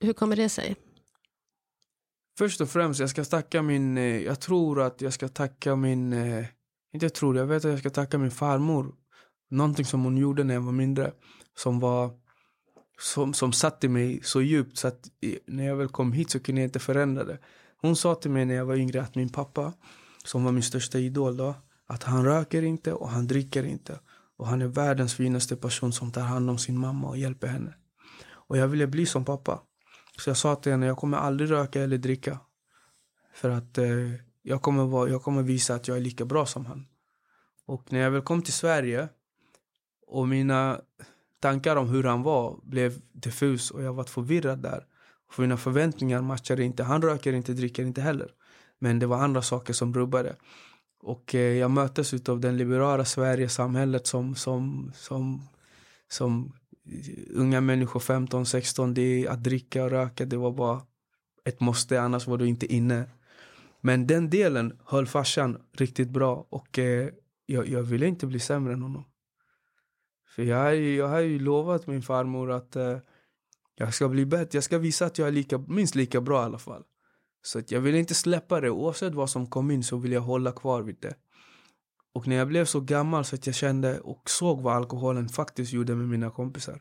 [0.00, 0.76] hur kommer det sig?
[2.38, 6.12] Först och främst, jag ska tacka min, eh, jag tror att jag ska tacka min,
[6.12, 6.44] eh,
[6.92, 8.94] inte jag tror, jag vet att jag ska tacka min farmor.
[9.50, 11.12] Någonting som hon gjorde när jag var mindre.
[11.58, 12.10] Som var,
[13.00, 15.08] som, som satte mig så djupt så att
[15.46, 17.38] när jag väl kom hit så kunde jag inte förändra det.
[17.76, 19.72] Hon sa till mig när jag var yngre att min pappa,
[20.24, 21.54] som var min största idol då,
[21.86, 24.00] att han röker inte och han dricker inte.
[24.36, 27.74] Och han är världens finaste person som tar hand om sin mamma och hjälper henne.
[28.30, 29.60] Och jag ville bli som pappa.
[30.22, 32.38] Så jag sa till henne, jag kommer aldrig röka eller dricka.
[33.34, 36.66] För att eh, jag, kommer vara, jag kommer visa att jag är lika bra som
[36.66, 36.86] han.
[37.66, 39.08] Och när jag väl kom till Sverige
[40.06, 40.80] och mina
[41.40, 44.86] tankar om hur han var blev diffus och jag var förvirrad där.
[45.30, 46.82] För mina förväntningar matchade inte.
[46.82, 48.30] Han röker inte, dricker inte heller.
[48.78, 50.36] Men det var andra saker som rubbade.
[51.00, 55.48] Och eh, jag möttes av den liberala Sverige, samhället som, som, som,
[56.08, 56.52] som
[57.30, 60.82] unga människor, 15, 16, det är att dricka och röka, det var bara
[61.44, 63.10] ett måste, annars var du inte inne.
[63.80, 67.08] Men den delen höll farsan riktigt bra och eh,
[67.46, 69.04] jag, jag ville inte bli sämre än honom.
[70.28, 72.98] För jag, har ju- jag har ju lovat min farmor att eh,
[73.74, 76.44] jag ska bli bättre, jag ska visa att jag är lika, minst lika bra i
[76.44, 76.82] alla fall.
[77.42, 80.20] Så att jag vill inte släppa det, oavsett vad som kom in så vill jag
[80.20, 81.14] hålla kvar vid det.
[82.14, 85.72] Och när jag blev så gammal så att jag kände och såg vad alkoholen faktiskt
[85.72, 86.80] gjorde med mina kompisar.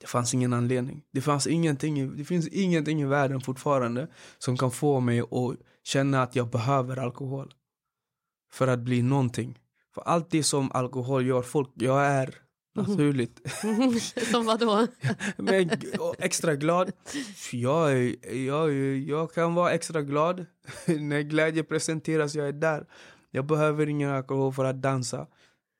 [0.00, 1.02] Det fanns ingen anledning.
[1.12, 4.08] Det, fanns ingenting, det finns ingenting i världen fortfarande
[4.38, 7.54] som kan få mig att känna att jag behöver alkohol.
[8.52, 9.58] För att bli någonting.
[9.94, 12.34] För allt det som alkohol gör folk, jag är
[12.74, 13.40] naturligt.
[14.30, 14.86] Som vad då?
[15.36, 15.70] Men
[16.18, 16.92] extra glad.
[17.52, 20.46] Jag, är- jag, jag kan vara extra glad
[20.86, 22.34] när glädje presenteras.
[22.34, 22.86] Jag är där.
[23.30, 25.26] Jag behöver ingen alkohol för att dansa.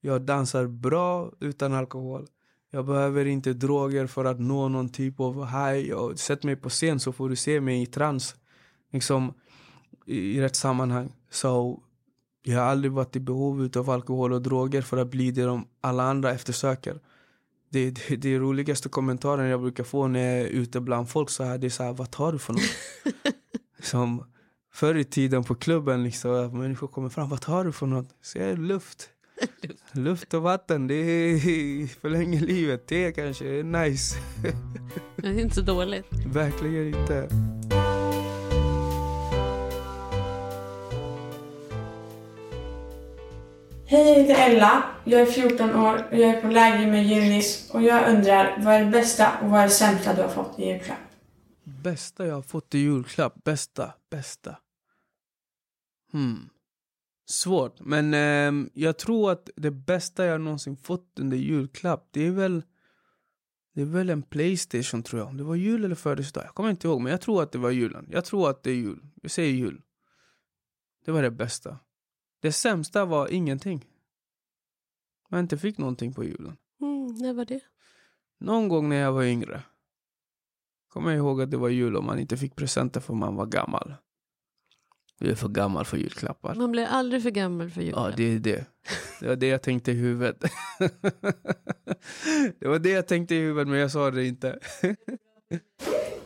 [0.01, 2.27] Jag dansar bra utan alkohol.
[2.71, 5.93] Jag behöver inte droger för att nå någon typ av high.
[5.93, 8.35] Och sätt mig på scen så får du se mig i trans.
[8.93, 9.35] Liksom
[10.07, 11.13] i, i rätt sammanhang.
[11.31, 11.81] Så
[12.43, 15.67] jag har aldrig varit i behov av alkohol och droger för att bli det de
[15.81, 17.01] alla andra eftersöker.
[17.71, 21.45] Det, det, det roligaste kommentaren jag brukar få när jag är ute bland folk så
[21.45, 22.63] här, det är så här, vad tar du för något?
[23.83, 24.25] Som
[24.79, 28.09] förr i tiden på klubben liksom, att människor kommer fram, vad tar du för något?
[28.23, 29.09] Så jag, luft.
[29.93, 32.89] luft och vatten, det är, förlänger livet.
[32.89, 34.17] Det kanske är nice.
[35.17, 36.07] Det är inte så dåligt.
[36.27, 37.29] Verkligen inte.
[43.87, 44.83] Hej, jag heter Ella.
[45.05, 48.75] Jag är 14 år och jag är på läger med Junis och jag undrar vad
[48.75, 50.99] är det bästa och vad är det sämsta du har fått i julklapp?
[51.65, 54.57] Bästa jag har fått i julklapp, bästa, bästa.
[56.13, 56.49] Hmm.
[57.27, 62.31] Svårt, men ehm, jag tror att det bästa jag någonsin fått under julklapp, det är
[62.31, 62.63] väl
[63.79, 65.29] det är väl en Playstation tror jag.
[65.29, 67.01] Om det var jul eller födelsedag, jag kommer inte ihåg.
[67.01, 68.09] Men jag tror att det var julen.
[68.11, 69.07] Jag tror att det är jul.
[69.23, 69.83] Vi säger jul.
[71.05, 71.79] Det var det bästa.
[72.41, 73.85] Det sämsta var ingenting.
[75.29, 76.57] Man inte fick någonting på julen.
[76.81, 77.61] Mm, när var det?
[78.41, 79.63] Någon gång när jag var yngre.
[80.89, 83.47] Kommer jag ihåg att det var jul och man inte fick presenter för man var
[83.47, 83.95] gammal.
[85.19, 86.55] Du är för gammal för julklappar.
[86.55, 88.11] Man blir aldrig för gammal för julklapp.
[88.11, 88.65] Ja, det är det.
[89.21, 90.45] Det var det jag tänkte i huvudet.
[92.59, 94.59] Det var det jag tänkte i huvudet, men jag sa det inte.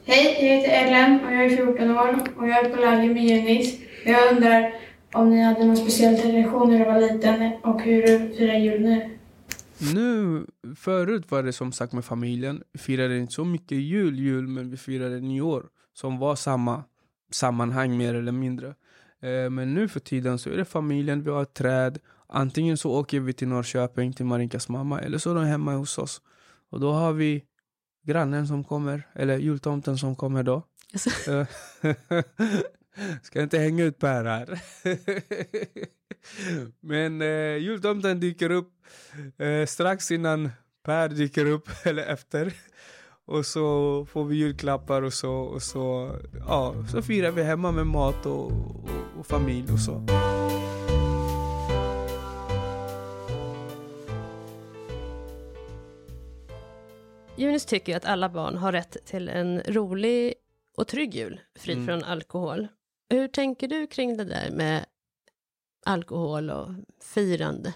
[0.04, 3.24] Hej, jag heter Ellen och jag är 14 år och jag är på läger med
[3.24, 3.78] Junis.
[4.04, 4.74] Jag undrar
[5.12, 8.82] om ni hade någon speciell tradition när du var liten och hur du firar jul
[8.82, 9.18] nu?
[9.94, 12.62] Nu, förut var det som sagt med familjen.
[12.72, 15.66] Vi firade inte så mycket jul, jul, men vi firade nyår.
[15.94, 16.84] Som var samma
[17.30, 18.74] sammanhang mer eller mindre.
[19.22, 21.98] Eh, men nu för tiden så är det familjen, vi har ett träd.
[22.26, 25.98] Antingen så åker vi till Norrköping till Marinkas mamma eller så är de hemma hos
[25.98, 26.22] oss.
[26.70, 27.44] Och då har vi
[28.02, 30.62] grannen som kommer, eller jultomten som kommer då.
[30.92, 31.10] Alltså.
[31.82, 31.96] Eh,
[33.22, 34.60] Ska inte hänga ut Per här.
[36.80, 38.72] Men eh, jultomten dyker upp
[39.38, 40.50] eh, strax innan
[40.82, 42.52] Per dyker upp, eller efter.
[43.32, 46.16] Och så får vi julklappar och så, och så,
[46.46, 50.06] ja, så firar vi hemma med mat och, och, och familj och så.
[57.36, 60.34] Junis tycker att alla barn har rätt till en rolig
[60.76, 61.86] och trygg jul, fri Mm.
[61.86, 62.68] från alkohol.
[63.08, 64.86] Hur tänker du kring det där med
[65.86, 66.68] alkohol och
[67.00, 67.74] firande?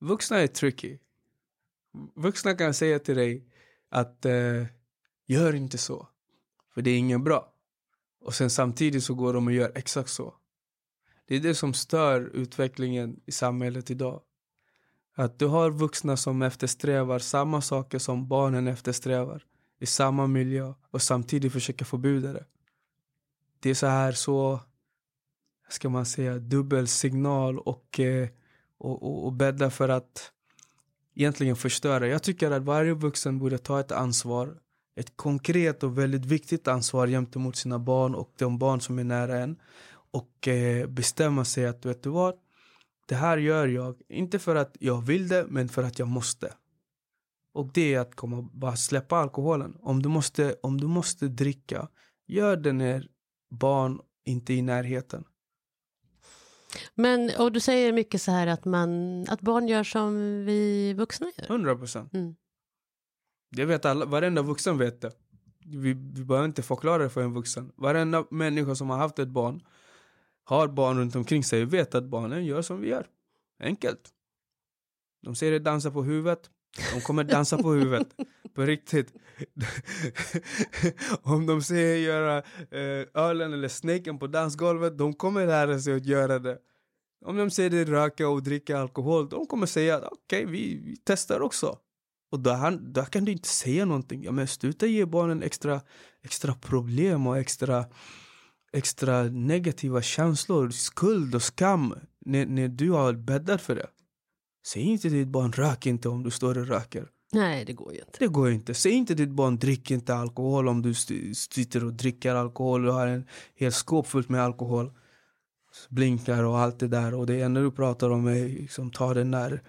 [0.00, 0.98] Vuxna är tricky.
[2.14, 3.51] Vuxna kan säga till dig
[3.92, 4.66] att eh,
[5.26, 6.08] gör inte så,
[6.74, 7.52] för det är inget bra.
[8.20, 10.34] Och sen samtidigt så går de och gör exakt så.
[11.26, 14.22] Det är det som stör utvecklingen i samhället idag.
[15.14, 19.44] Att du har vuxna som eftersträvar samma saker som barnen eftersträvar
[19.80, 22.44] i samma miljö och samtidigt försöker förbjuda det.
[23.60, 24.60] Det är så här så,
[25.68, 28.28] ska man säga, dubbel signal och, eh,
[28.78, 30.32] och, och, och bädda för att
[31.14, 32.06] egentligen förstöra.
[32.06, 34.58] Jag tycker att varje vuxen borde ta ett ansvar,
[34.96, 39.38] ett konkret och väldigt viktigt ansvar gentemot sina barn och de barn som är nära
[39.38, 39.56] en
[40.10, 42.34] och eh, bestämma sig att vet du vad,
[43.08, 46.54] det här gör jag, inte för att jag vill det, men för att jag måste.
[47.54, 49.76] Och det är att komma, bara släppa alkoholen.
[49.80, 51.88] Om du, måste, om du måste dricka,
[52.26, 53.08] gör det när
[53.50, 55.24] barn inte är i närheten.
[56.94, 61.32] Men, och du säger mycket så här att, man, att barn gör som vi vuxna
[61.36, 61.44] gör.
[61.44, 62.14] 100 procent.
[62.14, 62.34] Mm.
[63.50, 65.12] Det vet alla, varenda vuxen vet det.
[65.66, 67.72] Vi, vi behöver inte förklara det för en vuxen.
[67.76, 69.62] Varenda människa som har haft ett barn,
[70.44, 73.06] har barn runt omkring sig, vet att barnen gör som vi gör.
[73.62, 74.10] Enkelt.
[75.22, 76.50] De säger det dansa på huvudet,
[76.94, 78.08] de kommer dansa på huvudet.
[78.54, 79.14] På riktigt.
[81.22, 82.38] Om de säger göra
[82.70, 86.58] eh, ölen eller snaken på dansgolvet, de kommer lära sig att göra det.
[87.24, 90.96] Om de säger det röka och dricka alkohol, de kommer säga att okej, vi, vi
[91.04, 91.78] testar också.
[92.32, 94.24] Och där, där kan du inte säga någonting.
[94.24, 95.80] Ja, men sluta ge barnen extra,
[96.22, 97.84] extra problem och extra,
[98.72, 101.94] extra negativa känslor, skuld och skam
[102.26, 103.86] när, när du har bäddat för det.
[104.66, 107.08] Säg inte till ditt barn rök inte om du står och röker.
[107.34, 108.18] Nej, det går ju inte.
[108.18, 108.74] Det går inte.
[108.74, 110.94] Säg inte till ditt barn drick inte alkohol om du
[111.34, 114.92] sitter och dricker alkohol och har en hel skåp fullt med alkohol.
[115.88, 117.14] Blinkar och allt det där.
[117.14, 119.62] Och det enda du pratar om är liksom ta den där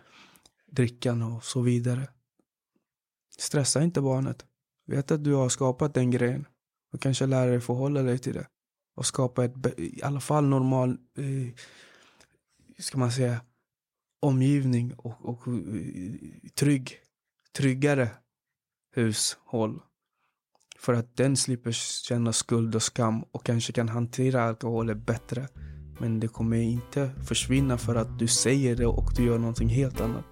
[0.71, 2.07] drickan och så vidare.
[3.37, 4.45] Stressa inte barnet.
[4.87, 6.45] Vet att du har skapat den grejen.
[6.93, 8.47] Och kanske lära dig förhålla dig till det.
[8.95, 11.53] Och skapa ett, i alla fall normal, eh,
[12.79, 13.41] ska man säga,
[14.19, 16.13] omgivning och, och eh,
[16.55, 16.99] trygg,
[17.57, 18.09] tryggare
[18.95, 19.81] hushåll.
[20.79, 21.71] För att den slipper
[22.07, 25.47] känna skuld och skam och kanske kan hantera alkoholen bättre.
[25.99, 30.01] Men det kommer inte försvinna för att du säger det och du gör någonting helt
[30.01, 30.25] annat.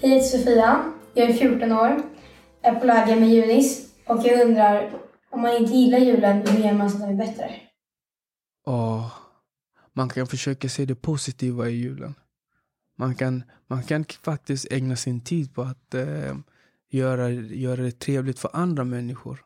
[0.00, 0.92] Hej, jag heter Sofia.
[1.14, 2.02] Jag är 14 år.
[2.62, 3.94] Jag är på läger med Junis.
[4.06, 4.92] Och jag undrar,
[5.30, 7.50] om man inte gillar julen, hur gör man så att den blir bättre?
[8.66, 9.10] Ja,
[9.96, 12.14] man kan försöka se det positiva i julen.
[12.96, 16.36] Man kan, man kan faktiskt ägna sin tid på att eh,
[16.90, 19.44] göra, göra det trevligt för andra människor.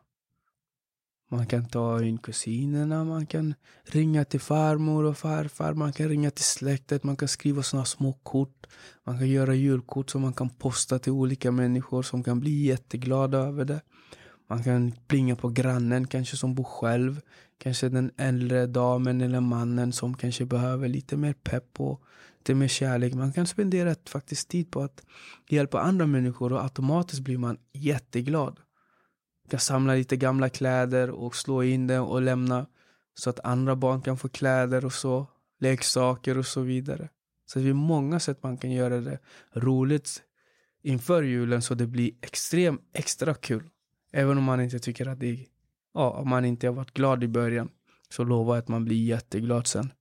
[1.29, 6.31] Man kan ta in kusinerna, man kan ringa till farmor och farfar, man kan ringa
[6.31, 8.67] till släktet, man kan skriva sådana små kort.
[9.03, 13.37] Man kan göra julkort som man kan posta till olika människor som kan bli jätteglada
[13.37, 13.81] över det.
[14.47, 17.21] Man kan plinga på grannen kanske som bor själv.
[17.61, 22.03] Kanske den äldre damen eller mannen som kanske behöver lite mer pepp och
[22.37, 23.13] lite mer kärlek.
[23.13, 25.03] Man kan spendera faktiskt tid på att
[25.49, 28.59] hjälpa andra människor och automatiskt blir man jätteglad
[29.43, 32.65] Man kan samla lite gamla kläder och slå in dem och lämna
[33.13, 35.27] så att andra barn kan få kläder och så,
[35.59, 37.09] leksaker och så vidare.
[37.45, 39.19] Så det är många sätt man kan göra det
[39.53, 40.23] roligt
[40.83, 43.69] inför julen så det blir extremt extra kul.
[44.11, 45.45] Även om man inte tycker att det är,
[45.93, 47.69] ja, om man inte har varit glad i början
[48.09, 49.93] så lovar jag att man blir jätteglad sen.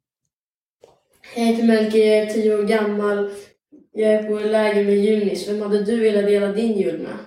[1.36, 3.30] Jag heter Melke, jag är tio år gammal.
[3.92, 5.48] Jag är på läger med Junis.
[5.48, 7.18] Vem hade du velat dela din jul med?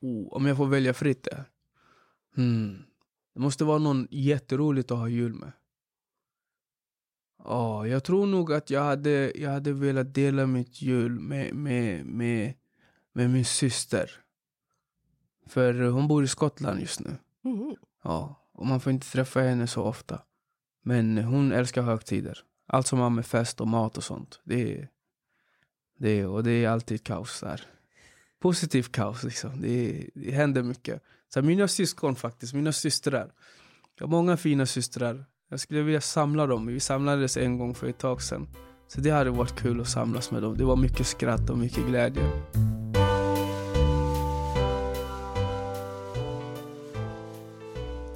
[0.00, 1.44] Oh, om jag får välja fritt där.
[2.36, 2.82] Hmm.
[3.34, 5.52] Det måste vara någon jätteroligt att ha jul med.
[7.44, 12.06] Ja, jag tror nog att jag hade, jag hade velat dela mitt jul med, med,
[12.06, 12.54] med,
[13.12, 14.10] med min syster.
[15.46, 17.10] För hon bor i Skottland just nu.
[17.44, 17.76] Mm.
[18.04, 20.22] Ja, och man får inte träffa henne så ofta.
[20.84, 22.38] Men hon älskar högtider.
[22.66, 24.40] Allt som har med fest och mat och sånt.
[24.44, 24.88] Det är,
[25.98, 27.66] det är, och det är alltid kaos där
[28.42, 29.24] positivt kaos.
[29.24, 29.60] Liksom.
[29.60, 31.02] Det, det händer mycket.
[31.34, 33.32] Så mina syskon faktiskt, mina systrar.
[33.98, 35.24] Jag har många fina systrar.
[35.48, 36.66] Jag skulle vilja samla dem.
[36.66, 38.48] Vi samlades en gång för ett tag sedan.
[38.88, 40.56] Så det hade varit kul att samlas med dem.
[40.56, 42.22] Det var mycket skratt och mycket glädje.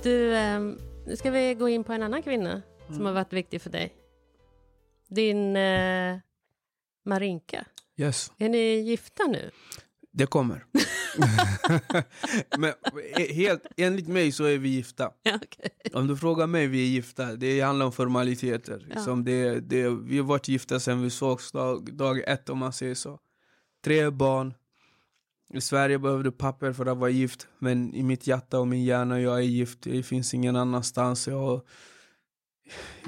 [0.06, 0.60] Du, eh,
[1.06, 3.06] nu ska vi gå in på en annan kvinna som Mm.
[3.06, 3.94] har varit viktig för dig.
[5.08, 6.16] Din eh,
[7.04, 7.66] Marinka.
[7.96, 9.50] Yes, Är ni gifta nu?
[10.12, 10.64] det kommer.
[12.58, 12.72] Men
[13.18, 15.10] eh, helt, enligt mig så är vi gifta.
[15.22, 15.70] Ja, okej.
[15.92, 17.36] Om du frågar mig, vi är gifta.
[17.36, 18.86] Det handlar om formaliteter.
[18.88, 18.94] Ja.
[18.94, 22.72] Liksom det, det, vi har varit gifta sedan vi sågs dag, dag ett om man
[22.72, 23.18] säger så.
[23.84, 24.54] Tre barn.
[25.48, 27.48] I Sverige behövde papper för att vara gift.
[27.59, 29.78] Men i mitt hjärta och min hjärna, jag är gift.
[29.82, 31.28] Det finns ingen annanstans.
[31.28, 31.61] Jag,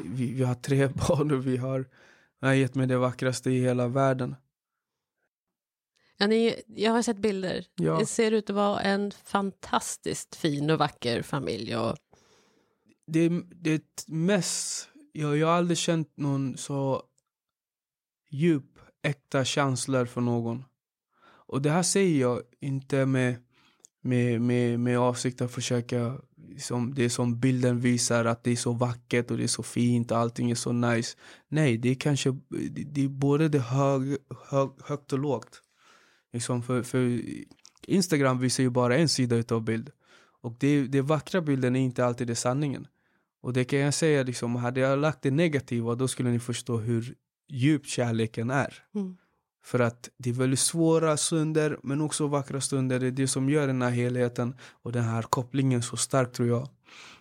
[0.04, 1.84] vi, vi har tre barn och vi har,
[2.40, 4.34] jag har gett mig det vackraste i hela världen.
[6.16, 7.66] Ja, ni, jag har sett bilder.
[7.74, 7.98] Ja.
[7.98, 11.76] Det ser ut att vara en fantastiskt fin och vacker familj.
[11.76, 11.96] Och,
[13.06, 17.02] det, är- det mest, jag, jag har aldrig känt någon så
[18.30, 20.64] djup, äkta känslor för någon.
[21.48, 23.36] Och det här säger jag inte med,
[24.00, 26.18] med, med, med avsikt att försöka,
[26.58, 30.10] som, det som bilden visar att det är så vackert och det är så fint
[30.10, 31.16] och allting är så nice.
[31.48, 34.16] Nej, det är kanske, det, det är både det hög,
[34.50, 35.62] hög, högt och lågt.
[36.32, 37.22] Liksom för, för
[37.86, 39.90] Instagram visar ju bara en sida utav bild.
[40.40, 42.86] Och det, det vackra bilden är inte alltid det sanningen.
[43.42, 46.76] Och det kan jag säga, liksom, hade jag lagt det negativa då skulle ni förstå
[46.76, 47.14] hur
[47.48, 48.74] djup kärleken är.
[48.94, 49.16] Mm.
[49.64, 53.00] För att det är väldigt svåra stunder men också vackra stunder.
[53.00, 56.48] Det är det som gör den här helheten och den här kopplingen så stark tror
[56.48, 56.68] jag.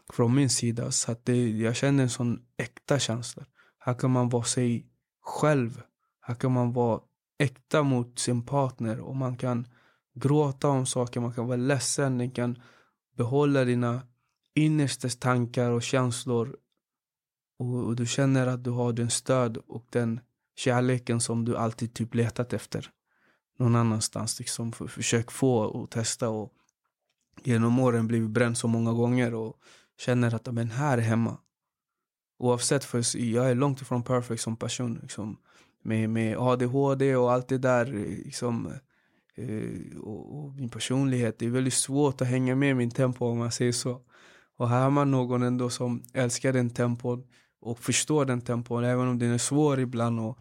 [0.10, 0.92] Från min sida.
[0.92, 3.46] Så att det, jag känner en sån äkta känsla.
[3.80, 4.86] Här kan man vara sig
[5.22, 5.82] själv.
[6.22, 7.02] Här kan man vara
[7.40, 9.68] äkta mot sin partner och man kan
[10.16, 12.62] gråta om saker, man kan vara ledsen, Man kan
[13.18, 14.02] behålla dina
[14.56, 16.58] innersta tankar och känslor
[17.60, 20.20] och, och du känner att du har den stöd och den
[20.58, 22.90] kärleken som du alltid typ letat efter
[23.58, 24.40] någon annanstans.
[24.40, 26.54] Liksom, för, försök få och testa och
[27.44, 29.60] genom åren blivit bränd så många gånger och
[30.00, 31.38] känner att men här är hemma.
[32.40, 35.00] Oavsett, för jag är långt ifrån perfect som person.
[35.02, 35.38] Liksom,
[35.84, 37.86] med, med ADHD och allt det där.
[38.26, 38.72] Liksom,
[39.36, 41.40] eh, och, och, min personlighet.
[41.40, 44.02] Det är väldigt svårt att hänga med min tempo om man säger så.
[44.58, 47.24] Och här har man någon ändå som älskar den tempon
[47.60, 48.84] och förstår den tempon.
[48.84, 50.40] Även om den är svår ibland och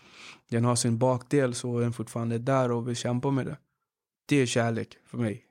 [0.48, 3.56] den har sin bakdel så är den fortfarande där och vill kämpa med det.
[4.26, 5.46] Det är kärlek för mig.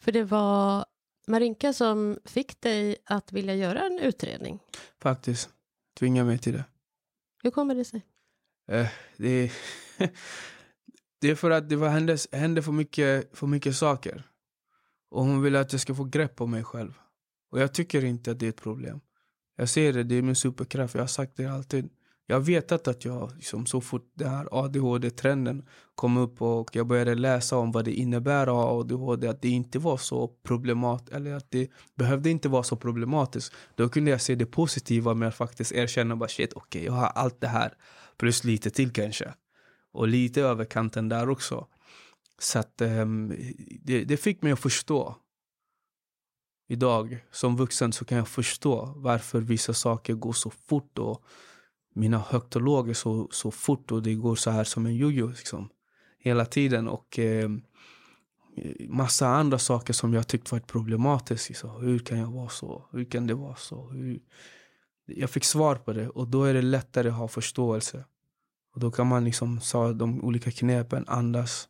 [0.00, 0.84] För det var
[1.26, 4.58] Marinka som fick dig att vilja göra en utredning?
[5.00, 5.50] Faktiskt.
[5.98, 6.64] Tvinga mig till det.
[7.42, 8.06] Hur kommer det sig?
[8.68, 9.52] Eh, det, är
[11.20, 14.22] det är för att det var, hände, hände för, mycket, för mycket saker.
[15.10, 16.98] Och hon ville att jag ska få grepp om mig själv.
[17.50, 19.00] Och jag tycker inte att det är ett problem.
[19.56, 20.94] Jag ser det, det är min superkraft.
[20.94, 21.90] Jag har sagt det alltid.
[22.26, 26.86] Jag har vetat att jag, liksom, så fort den här ADHD-trenden kom upp och jag
[26.86, 31.12] började läsa om vad det innebär att ha ADHD, att det inte var så problematiskt,
[31.12, 33.52] eller att det behövde inte vara så problematiskt.
[33.74, 36.92] Då kunde jag se det positiva med att faktiskt erkänna bara shit, okej, okay, jag
[36.92, 37.74] har allt det här,
[38.16, 39.34] plus lite till kanske.
[39.92, 41.66] Och lite över kanten där också.
[42.38, 43.34] Så att um,
[43.82, 45.16] det, det fick mig att förstå
[46.72, 51.24] idag som vuxen så kan jag förstå varför vissa saker går så fort och
[51.94, 54.96] mina högt och låg är så, så fort och det går så här som en
[54.96, 55.68] jojo liksom.
[56.18, 57.50] Hela tiden och eh,
[58.88, 61.56] massa andra saker som jag tyckt varit problematiskt.
[61.56, 62.84] Så, hur kan jag vara så?
[62.92, 63.88] Hur kan det vara så?
[63.88, 64.20] Hur?
[65.06, 68.04] Jag fick svar på det och då är det lättare att ha förståelse.
[68.74, 71.68] Och då kan man liksom sa de olika knepen, andas,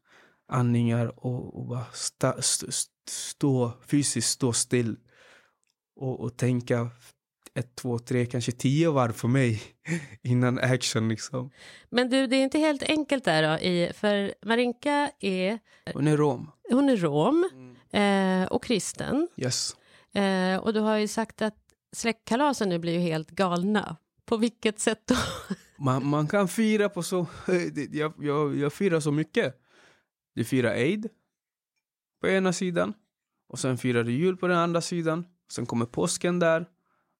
[0.53, 2.67] andningar och, och bara sta, st,
[3.09, 4.97] stå fysiskt stå still
[5.97, 6.91] och, och tänka
[7.55, 9.63] ett, två, tre, kanske tio varv för mig
[10.23, 11.51] innan action liksom.
[11.91, 15.59] Men du, det är inte helt enkelt där då, i, för Marinka är...
[15.95, 16.51] Hon är rom.
[16.71, 18.43] Hon är rom mm.
[18.43, 19.29] eh, och kristen.
[19.37, 19.77] Yes.
[20.15, 21.57] Eh, och du har ju sagt att
[21.93, 23.97] släktkalasen nu blir ju helt galna.
[24.25, 25.15] På vilket sätt då?
[25.79, 27.27] man, man kan fira på så...
[27.91, 29.62] Jag, jag, jag firar så mycket.
[30.35, 31.09] Du firar Eid
[32.21, 32.95] på ena sidan.
[33.49, 35.27] Och sen firar du jul på den andra sidan.
[35.53, 36.67] Sen kommer påsken där.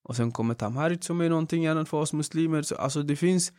[0.03, 2.63] Och sen kommer Tamharit som är någonting annat för oss muslimer.
[2.63, 3.53] Så, alltså det finns...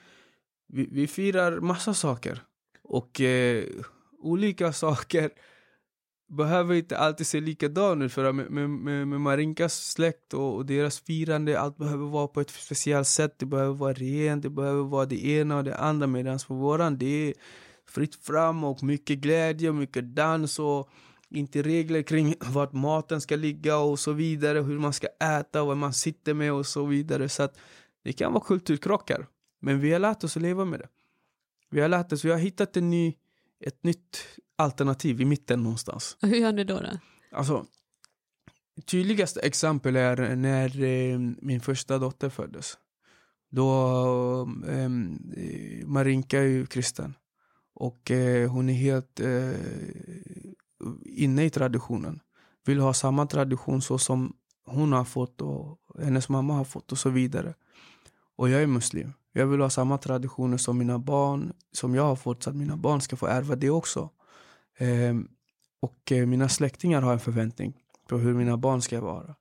[0.68, 2.43] Vi, vi firar massa saker.
[2.84, 3.64] Och eh,
[4.20, 5.32] olika saker
[6.38, 8.14] behöver inte alltid se likadana ut.
[8.14, 12.41] För med, med, med, med Marinkas släkt och, och, deras firande, allt behöver vara på
[12.41, 13.39] ett speciellt sätt.
[13.39, 16.08] Det behöver vara rent, det behöver vara det ena och det andra.
[16.08, 17.34] Medan för våran, det är
[17.90, 20.90] fritt fram och mycket glädje och mycket dans och
[21.30, 25.68] inte regler kring vart maten ska ligga och så vidare, hur man ska äta och
[25.68, 27.30] vad man sitter med och så vidare.
[27.30, 27.58] Så att
[28.04, 29.28] det kan vara kulturkrockar.
[29.62, 30.88] Men vi har lärt oss att leva med det.
[31.70, 33.14] Vi har lärt oss, vi har hittat en ny,
[33.60, 34.26] ett nytt
[34.56, 36.18] alternativ i mitten någonstans.
[36.22, 36.80] Och hur gör ni då?
[36.80, 37.00] då?
[37.32, 37.66] Alltså,
[38.86, 42.78] tydligaste exempel är när eh, min första dotter föddes.
[43.52, 43.70] Då,
[44.68, 44.90] eh,
[45.86, 47.14] Marinka är ju kristen.
[47.74, 49.52] Och eh, hon är helt eh,
[51.06, 52.20] inne i traditionen.
[52.66, 54.34] Vill ha samma tradition så som
[54.66, 57.54] hon har fått och hennes mamma har fått och så vidare.
[58.36, 59.14] Och jag är muslim.
[59.32, 62.78] Jag vill ha samma traditioner som mina barn, som jag har fått, så att mina
[62.78, 64.10] barn ska få ärva det också.
[64.78, 65.16] Eh,
[65.80, 67.74] och eh, mina släktingar har en förväntning
[68.08, 69.36] på hur mina barn ska vara.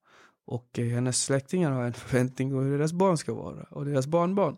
[0.44, 3.62] Och eh, hennes släktingar har en förväntning på hur deras barn ska vara.
[3.62, 4.56] Och deras barnbarn.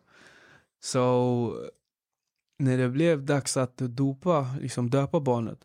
[0.81, 1.57] Så
[2.59, 5.59] när det blev dags att dopa, liksom döpa barnet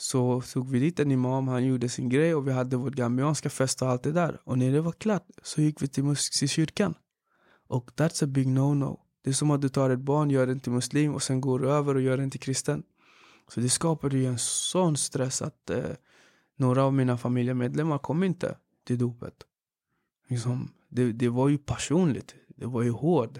[0.00, 3.50] så tog vi dit en imam, han gjorde sin grej och vi hade vår gambianska
[3.50, 4.40] fest och allt det där.
[4.44, 6.94] Och när det var klart så gick vi till, till kyrkan.
[7.68, 8.98] Och that's a big no-no.
[9.24, 11.58] Det är som att du tar ett barn, gör den till muslim och sen går
[11.58, 12.82] du över och gör den till kristen.
[13.48, 15.84] Så det skapade ju en sån stress att eh,
[16.56, 19.34] några av mina familjemedlemmar kom inte till dopet.
[20.28, 23.38] Liksom, det, det var ju personligt, det var ju hårt.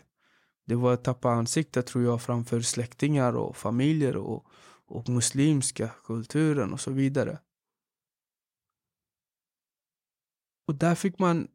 [0.65, 4.47] Det var att tappa ansiktet tror jag framför släktingar och familjer och,
[4.87, 7.39] och muslimska kulturen och så vidare.
[10.67, 11.49] Och där fick man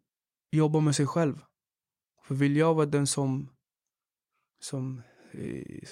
[0.51, 1.45] jobba med sig själv.
[2.23, 3.49] För vill jag vara den som,
[4.59, 5.01] som
[5.31, 5.87] eh,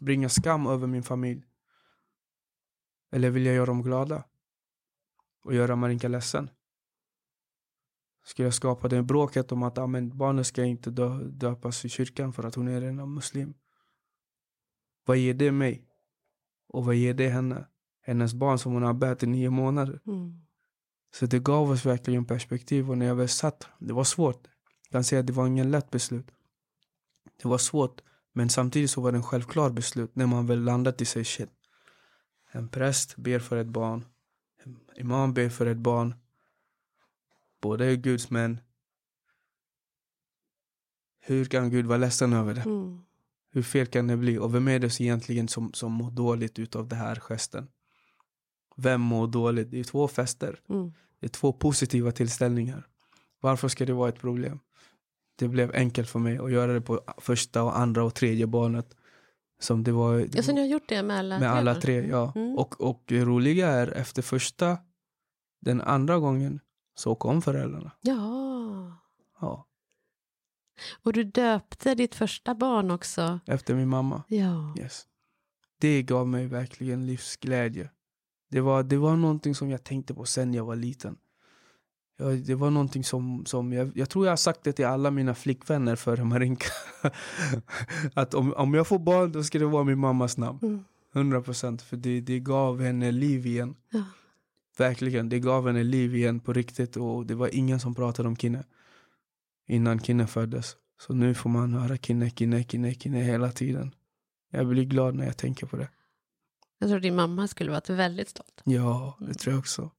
[0.00, 1.44] bringar skam över min familj?
[3.12, 4.24] Eller vill jag göra dem glada?
[5.44, 6.50] Och göra Marinka ledsen?
[8.28, 11.88] Ska jag skapa det bråket om att ah, men barnet ska inte dö, döpas i
[11.88, 13.54] kyrkan för att hon är en muslim?
[15.04, 15.84] Vad ger det mig?
[16.68, 17.66] Och vad ger det henne?
[18.00, 20.00] Hennes barn som hon har bärt i nio månader.
[20.06, 20.40] Mm.
[21.14, 24.48] Så det gav oss verkligen perspektiv och när jag väl satt, det var svårt.
[24.82, 26.30] Jag kan säga att det var ingen lätt beslut.
[27.42, 28.00] Det var svårt,
[28.32, 31.50] men samtidigt så var det en självklar beslut när man väl landat i sig shit.
[32.52, 34.04] En präst ber för ett barn.
[34.64, 36.14] En imam ber för ett barn.
[37.60, 38.60] Båda är Guds män.
[41.20, 42.60] hur kan Gud vara ledsen över det?
[42.60, 42.98] Mm.
[43.50, 44.38] Hur fel kan det bli?
[44.38, 47.68] Och vem är det egentligen som, som mår dåligt utav den här gesten?
[48.76, 49.70] Vem mår dåligt?
[49.70, 50.60] Det är två fester.
[50.68, 50.92] Mm.
[51.20, 52.86] Det är två positiva tillställningar.
[53.40, 54.60] Varför ska det vara ett problem?
[55.38, 58.94] Det blev enkelt för mig att göra det på första, och andra och tredje barnet.
[59.60, 62.32] Som det var, Ja, så ni har gjort det med alla med alla tre, ja.
[62.36, 62.58] Mm.
[62.58, 64.78] Och, och det roliga är efter första,
[65.60, 66.60] den andra gången
[66.98, 67.90] så kom föräldrarna.
[68.00, 68.92] Ja.
[69.40, 69.66] Ja,
[71.02, 73.40] Och du döpte ditt första barn också.
[73.46, 74.22] efter min mamma.
[74.28, 74.74] Ja.
[74.78, 75.06] Yes.
[75.80, 77.90] Det gav mig verkligen livsglädje.
[78.50, 81.16] Det var, det var någonting som jag tänkte på sen jag var liten.
[82.16, 85.10] Ja, det var någonting som, som jag, jag tror jag har sagt det till alla
[85.10, 86.68] mina flickvänner före Marinka.
[88.14, 90.58] att om, om jag får barn då ska det vara min mammas namn.
[90.62, 90.84] Mm.
[91.14, 91.82] 100 procent.
[91.82, 93.74] För det, det gav henne liv igen.
[93.90, 94.04] Ja.
[94.78, 96.96] Verkligen, det gav henne liv igen på riktigt.
[96.96, 98.64] Och det var ingen som pratade om Kinne.
[99.68, 100.76] Innan Kinne föddes.
[101.00, 103.94] Så nu får man höra Kinne, Kinne, Kinne, Kinne hela tiden.
[104.50, 105.88] Jag blir glad när jag tänker på det.
[106.78, 108.62] Jag tror din mamma skulle varit väldigt stolt.
[108.64, 109.90] Ja, det tror jag också.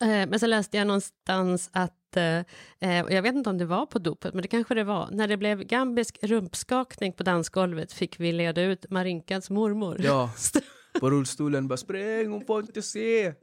[0.00, 2.38] Eh, Men så läste jag någonstans att, eh,
[2.80, 5.28] eh, jag vet inte om det var på dopet, men det kanske det var, när
[5.28, 9.96] det blev gambisk rumpskakning på dansgolvet fick vi leda ut Marinkas mormor.
[10.00, 10.30] Ja,
[11.00, 13.34] på rullstolen bara spräng, hon får inte se.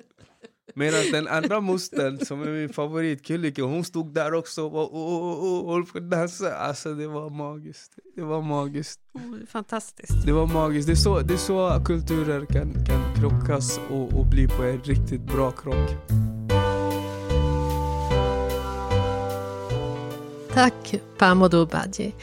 [0.78, 4.86] Medan den andra mostern, som är min favorit, Kullike, hon stod där också och bara,
[5.66, 6.56] håll på att dansa.
[6.56, 7.92] Alltså det var magiskt.
[8.16, 9.00] Det var magiskt.
[9.14, 10.26] Oh, Fantastiskt.
[10.26, 10.88] Det var magiskt.
[10.88, 14.82] Det är så, det är så kulturer kan, kan krockas och, och bli på en
[14.82, 15.90] riktigt bra krock.
[20.54, 22.14] Tack Pamodo Badji.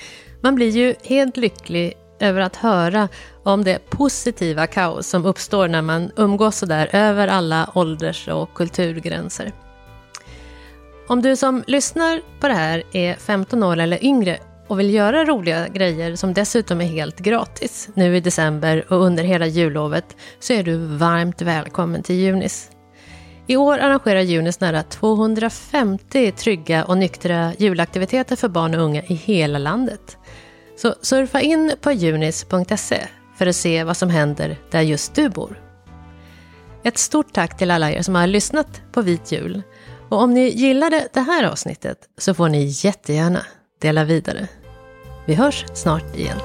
[0.40, 3.08] Man blir ju helt lycklig över att höra
[3.42, 8.54] om det positiva kaos som uppstår när man umgås så där över alla ålders och
[8.54, 9.52] kulturgränser.
[11.08, 15.24] Om du som lyssnar på det här är 15 år eller yngre och vill göra
[15.24, 20.52] roliga grejer som dessutom är helt gratis nu i december och under hela jullovet så
[20.52, 22.70] är du varmt välkommen till Junis.
[23.46, 29.14] I år arrangerar Junis nära 250 trygga och nyktra julaktiviteter för barn och unga i
[29.14, 30.18] hela landet.
[30.76, 33.06] Så surfa in på junis.se
[33.36, 35.60] för att se vad som händer där just du bor.
[36.84, 39.62] Ett stort tack till alla er som har lyssnat på Vit Jul.
[40.08, 43.46] Och om ni gillade det här avsnittet så får ni jättegärna
[43.80, 44.48] dela vidare.
[45.26, 46.38] Vi hörs snart igen.